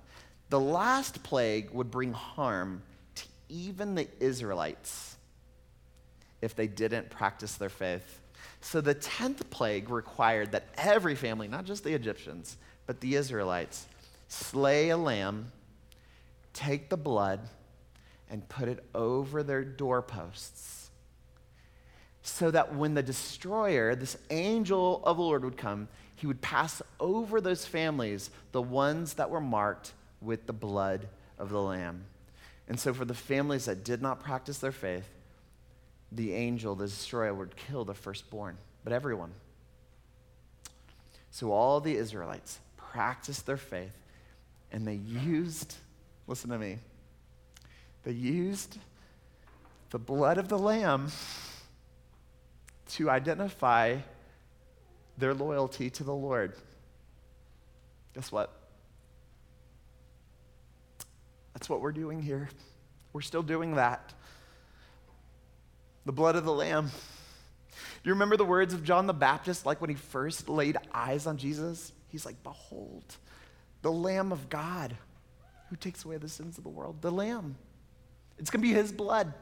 The 0.50 0.60
last 0.60 1.22
plague 1.22 1.70
would 1.70 1.90
bring 1.90 2.12
harm 2.12 2.82
to 3.14 3.24
even 3.48 3.94
the 3.94 4.08
Israelites 4.18 5.16
if 6.42 6.54
they 6.54 6.66
didn't 6.66 7.10
practice 7.10 7.54
their 7.54 7.68
faith. 7.68 8.20
So 8.60 8.80
the 8.80 8.94
10th 8.94 9.48
plague 9.50 9.90
required 9.90 10.52
that 10.52 10.64
every 10.76 11.14
family, 11.14 11.48
not 11.48 11.64
just 11.64 11.84
the 11.84 11.94
Egyptians, 11.94 12.56
but 12.86 13.00
the 13.00 13.14
Israelites, 13.14 13.86
slay 14.28 14.90
a 14.90 14.96
lamb, 14.96 15.52
take 16.52 16.88
the 16.88 16.96
blood, 16.96 17.40
and 18.28 18.48
put 18.48 18.68
it 18.68 18.84
over 18.94 19.42
their 19.42 19.64
doorposts. 19.64 20.79
So 22.30 22.50
that 22.52 22.74
when 22.74 22.94
the 22.94 23.02
destroyer, 23.02 23.94
this 23.94 24.16
angel 24.30 25.02
of 25.04 25.16
the 25.16 25.22
Lord, 25.22 25.44
would 25.44 25.56
come, 25.56 25.88
he 26.14 26.26
would 26.26 26.40
pass 26.40 26.80
over 27.00 27.40
those 27.40 27.66
families, 27.66 28.30
the 28.52 28.62
ones 28.62 29.14
that 29.14 29.30
were 29.30 29.40
marked 29.40 29.92
with 30.20 30.46
the 30.46 30.52
blood 30.52 31.08
of 31.38 31.50
the 31.50 31.60
lamb. 31.60 32.04
And 32.68 32.78
so, 32.78 32.94
for 32.94 33.04
the 33.04 33.14
families 33.14 33.64
that 33.64 33.84
did 33.84 34.00
not 34.00 34.20
practice 34.20 34.58
their 34.58 34.72
faith, 34.72 35.08
the 36.12 36.32
angel, 36.32 36.74
the 36.74 36.86
destroyer, 36.86 37.34
would 37.34 37.56
kill 37.56 37.84
the 37.84 37.94
firstborn, 37.94 38.56
but 38.84 38.92
everyone. 38.92 39.32
So 41.30 41.52
all 41.52 41.80
the 41.80 41.96
Israelites 41.96 42.58
practiced 42.76 43.46
their 43.46 43.56
faith 43.56 43.96
and 44.72 44.86
they 44.86 44.94
used, 44.94 45.76
listen 46.26 46.50
to 46.50 46.58
me, 46.58 46.78
they 48.04 48.12
used 48.12 48.78
the 49.90 49.98
blood 49.98 50.38
of 50.38 50.48
the 50.48 50.58
lamb 50.58 51.10
to 52.90 53.10
identify 53.10 53.98
their 55.18 55.34
loyalty 55.34 55.90
to 55.90 56.04
the 56.04 56.14
Lord. 56.14 56.54
Guess 58.14 58.32
what? 58.32 58.52
That's 61.54 61.68
what 61.68 61.80
we're 61.80 61.92
doing 61.92 62.22
here. 62.22 62.48
We're 63.12 63.20
still 63.20 63.42
doing 63.42 63.74
that 63.74 64.14
the 66.06 66.12
blood 66.12 66.34
of 66.34 66.44
the 66.44 66.52
Lamb. 66.52 66.86
Do 66.86 68.08
you 68.08 68.14
remember 68.14 68.36
the 68.36 68.44
words 68.44 68.72
of 68.72 68.82
John 68.82 69.06
the 69.06 69.12
Baptist, 69.12 69.66
like 69.66 69.80
when 69.80 69.90
he 69.90 69.96
first 69.96 70.48
laid 70.48 70.76
eyes 70.92 71.26
on 71.26 71.36
Jesus? 71.36 71.92
He's 72.08 72.24
like, 72.24 72.42
Behold, 72.42 73.04
the 73.82 73.92
Lamb 73.92 74.32
of 74.32 74.48
God 74.48 74.96
who 75.68 75.76
takes 75.76 76.04
away 76.04 76.16
the 76.16 76.28
sins 76.28 76.58
of 76.58 76.64
the 76.64 76.70
world. 76.70 76.96
The 77.00 77.12
Lamb. 77.12 77.56
It's 78.38 78.50
going 78.50 78.62
to 78.62 78.68
be 78.68 78.74
his 78.74 78.90
blood 78.90 79.32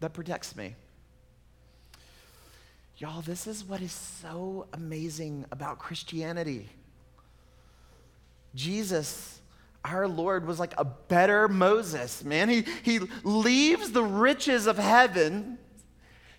that 0.00 0.12
protects 0.12 0.54
me. 0.54 0.74
Y'all, 2.98 3.22
this 3.22 3.46
is 3.46 3.64
what 3.64 3.80
is 3.80 3.92
so 3.92 4.66
amazing 4.72 5.44
about 5.50 5.78
Christianity. 5.78 6.68
Jesus 8.54 9.40
our 9.84 10.08
Lord 10.08 10.46
was 10.46 10.58
like 10.58 10.72
a 10.78 10.84
better 10.84 11.46
Moses, 11.46 12.24
man. 12.24 12.48
He, 12.48 12.64
he 12.82 13.00
leaves 13.22 13.92
the 13.92 14.02
riches 14.02 14.66
of 14.66 14.78
heaven, 14.78 15.58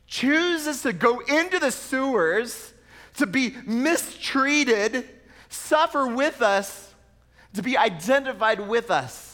chooses 0.08 0.82
to 0.82 0.92
go 0.92 1.20
into 1.20 1.60
the 1.60 1.72
sewers, 1.72 2.74
to 3.18 3.28
be 3.28 3.56
mistreated, 3.66 5.08
suffer 5.50 6.08
with 6.08 6.42
us, 6.42 6.94
to 7.54 7.62
be 7.62 7.78
identified 7.78 8.68
with 8.68 8.90
us. 8.90 9.25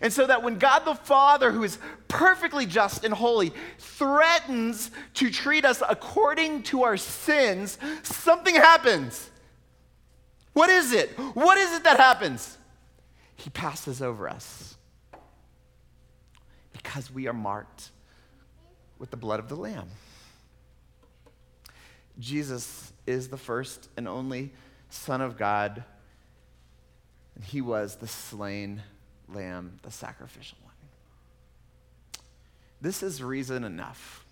And 0.00 0.12
so 0.12 0.26
that 0.26 0.42
when 0.42 0.58
God 0.58 0.84
the 0.84 0.94
Father, 0.94 1.50
who 1.50 1.64
is 1.64 1.78
perfectly 2.06 2.66
just 2.66 3.04
and 3.04 3.12
holy, 3.12 3.52
threatens 3.78 4.90
to 5.14 5.30
treat 5.30 5.64
us 5.64 5.82
according 5.88 6.62
to 6.64 6.84
our 6.84 6.96
sins, 6.96 7.78
something 8.02 8.54
happens. 8.54 9.30
What 10.52 10.70
is 10.70 10.92
it? 10.92 11.10
What 11.34 11.58
is 11.58 11.72
it 11.74 11.84
that 11.84 11.98
happens? 11.98 12.58
he 13.38 13.50
passes 13.50 14.02
over 14.02 14.28
us 14.28 14.76
because 16.72 17.10
we 17.10 17.28
are 17.28 17.32
marked 17.32 17.90
with 18.98 19.10
the 19.10 19.16
blood 19.16 19.38
of 19.38 19.48
the 19.48 19.54
Lamb. 19.54 19.88
Jesus 22.18 22.92
is 23.06 23.28
the 23.28 23.36
first 23.36 23.88
and 23.96 24.08
only 24.08 24.52
Son 24.90 25.20
of 25.20 25.38
God, 25.38 25.84
and 27.36 27.44
he 27.44 27.60
was 27.60 27.96
the 27.96 28.08
slain 28.08 28.82
Lamb, 29.32 29.78
the 29.82 29.90
sacrificial 29.90 30.58
one. 30.62 30.74
This 32.80 33.02
is 33.02 33.22
reason 33.22 33.64
enough 33.64 34.24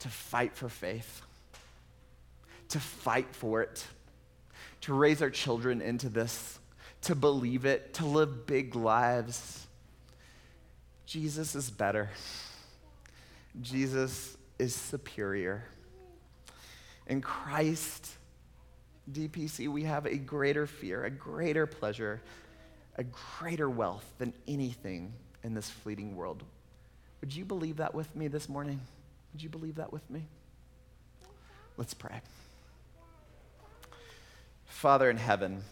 to 0.00 0.08
fight 0.08 0.54
for 0.54 0.68
faith, 0.68 1.22
to 2.68 2.78
fight 2.78 3.34
for 3.34 3.62
it, 3.62 3.84
to 4.82 4.94
raise 4.94 5.20
our 5.20 5.30
children 5.30 5.80
into 5.80 6.08
this 6.08 6.58
to 7.02 7.14
believe 7.14 7.64
it, 7.64 7.94
to 7.94 8.06
live 8.06 8.46
big 8.46 8.74
lives. 8.74 9.66
Jesus 11.06 11.54
is 11.54 11.70
better. 11.70 12.10
Jesus 13.60 14.36
is 14.58 14.74
superior. 14.74 15.64
In 17.06 17.20
Christ, 17.20 18.10
DPC, 19.10 19.68
we 19.68 19.84
have 19.84 20.06
a 20.06 20.16
greater 20.16 20.66
fear, 20.66 21.04
a 21.04 21.10
greater 21.10 21.66
pleasure, 21.66 22.20
a 22.98 23.04
greater 23.04 23.70
wealth 23.70 24.04
than 24.18 24.34
anything 24.46 25.12
in 25.44 25.54
this 25.54 25.70
fleeting 25.70 26.16
world. 26.16 26.42
Would 27.20 27.34
you 27.34 27.44
believe 27.44 27.78
that 27.78 27.94
with 27.94 28.14
me 28.14 28.28
this 28.28 28.48
morning? 28.48 28.80
Would 29.32 29.42
you 29.42 29.48
believe 29.48 29.76
that 29.76 29.92
with 29.92 30.08
me? 30.10 30.24
Let's 31.76 31.94
pray. 31.94 32.20
Father 34.66 35.08
in 35.08 35.16
heaven, 35.16 35.62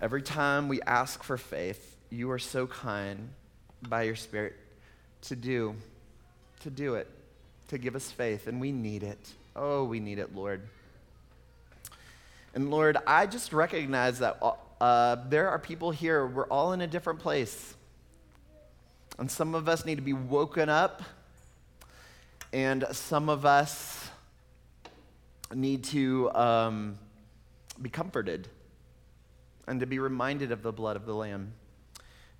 every 0.00 0.22
time 0.22 0.68
we 0.68 0.80
ask 0.82 1.22
for 1.22 1.36
faith, 1.36 1.96
you 2.10 2.30
are 2.30 2.38
so 2.38 2.66
kind 2.66 3.28
by 3.82 4.02
your 4.02 4.16
Spirit 4.16 4.56
to 5.22 5.36
do, 5.36 5.74
to 6.60 6.70
do 6.70 6.94
it, 6.94 7.08
to 7.68 7.78
give 7.78 7.96
us 7.96 8.10
faith, 8.10 8.46
and 8.46 8.60
we 8.60 8.72
need 8.72 9.02
it. 9.02 9.18
Oh, 9.54 9.84
we 9.84 10.00
need 10.00 10.18
it, 10.18 10.34
Lord. 10.34 10.62
And 12.54 12.70
Lord, 12.70 12.96
I 13.06 13.26
just 13.26 13.52
recognize 13.52 14.20
that 14.20 14.38
uh, 14.80 15.16
there 15.28 15.48
are 15.48 15.58
people 15.58 15.90
here, 15.90 16.26
we're 16.26 16.46
all 16.46 16.72
in 16.72 16.80
a 16.80 16.86
different 16.86 17.20
place. 17.20 17.74
And 19.18 19.30
some 19.30 19.54
of 19.54 19.68
us 19.68 19.84
need 19.84 19.96
to 19.96 20.02
be 20.02 20.12
woken 20.12 20.68
up, 20.68 21.02
and 22.52 22.86
some 22.92 23.28
of 23.28 23.44
us 23.44 24.08
need 25.54 25.84
to 25.84 26.30
um, 26.32 26.98
be 27.80 27.88
comforted 27.88 28.48
and 29.66 29.80
to 29.80 29.86
be 29.86 29.98
reminded 29.98 30.52
of 30.52 30.62
the 30.62 30.72
blood 30.72 30.96
of 30.96 31.04
the 31.04 31.14
Lamb. 31.14 31.52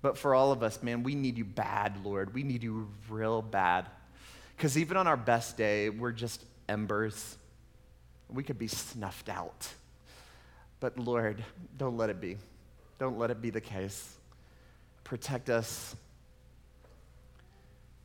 But 0.01 0.17
for 0.17 0.33
all 0.33 0.51
of 0.51 0.63
us, 0.63 0.81
man, 0.81 1.03
we 1.03 1.15
need 1.15 1.37
you 1.37 1.45
bad, 1.45 2.05
Lord. 2.05 2.33
We 2.33 2.43
need 2.43 2.63
you 2.63 2.87
real 3.09 3.41
bad. 3.41 3.85
Because 4.55 4.77
even 4.77 4.97
on 4.97 5.07
our 5.07 5.17
best 5.17 5.57
day, 5.57 5.89
we're 5.89 6.11
just 6.11 6.43
embers. 6.67 7.37
We 8.29 8.43
could 8.43 8.57
be 8.57 8.67
snuffed 8.67 9.29
out. 9.29 9.67
But 10.79 10.97
Lord, 10.97 11.43
don't 11.77 11.97
let 11.97 12.09
it 12.09 12.21
be. 12.21 12.37
Don't 12.99 13.17
let 13.17 13.31
it 13.31 13.41
be 13.41 13.49
the 13.49 13.61
case. 13.61 14.17
Protect 15.03 15.49
us. 15.49 15.95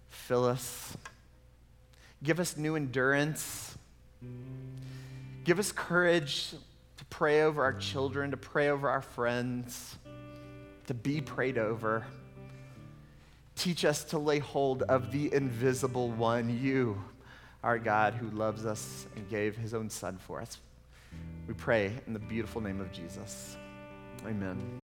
Fill 0.09 0.45
us. 0.45 0.97
Give 2.23 2.41
us 2.41 2.57
new 2.57 2.77
endurance. 2.77 3.77
Give 5.45 5.59
us 5.59 5.73
courage 5.73 6.55
to 6.97 7.05
pray 7.07 7.43
over 7.43 7.63
our 7.63 7.75
children, 7.75 8.31
to 8.31 8.37
pray 8.37 8.71
over 8.71 8.89
our 8.89 9.03
friends, 9.03 9.97
to 10.87 10.95
be 10.95 11.21
prayed 11.21 11.59
over. 11.59 12.07
Teach 13.57 13.85
us 13.85 14.05
to 14.05 14.19
lay 14.19 14.39
hold 14.39 14.83
of 14.83 15.13
the 15.13 15.33
invisible 15.33 16.11
one, 16.11 16.59
you, 16.63 17.03
our 17.63 17.79
God, 17.79 18.15
who 18.15 18.31
loves 18.31 18.65
us 18.65 19.07
and 19.15 19.29
gave 19.29 19.57
his 19.57 19.75
own 19.75 19.91
son 19.91 20.19
for 20.27 20.41
us. 20.41 20.59
We 21.47 21.55
pray 21.55 21.93
in 22.07 22.13
the 22.15 22.19
beautiful 22.19 22.61
name 22.61 22.81
of 22.81 22.91
Jesus. 22.91 23.57
Amen. 24.27 24.73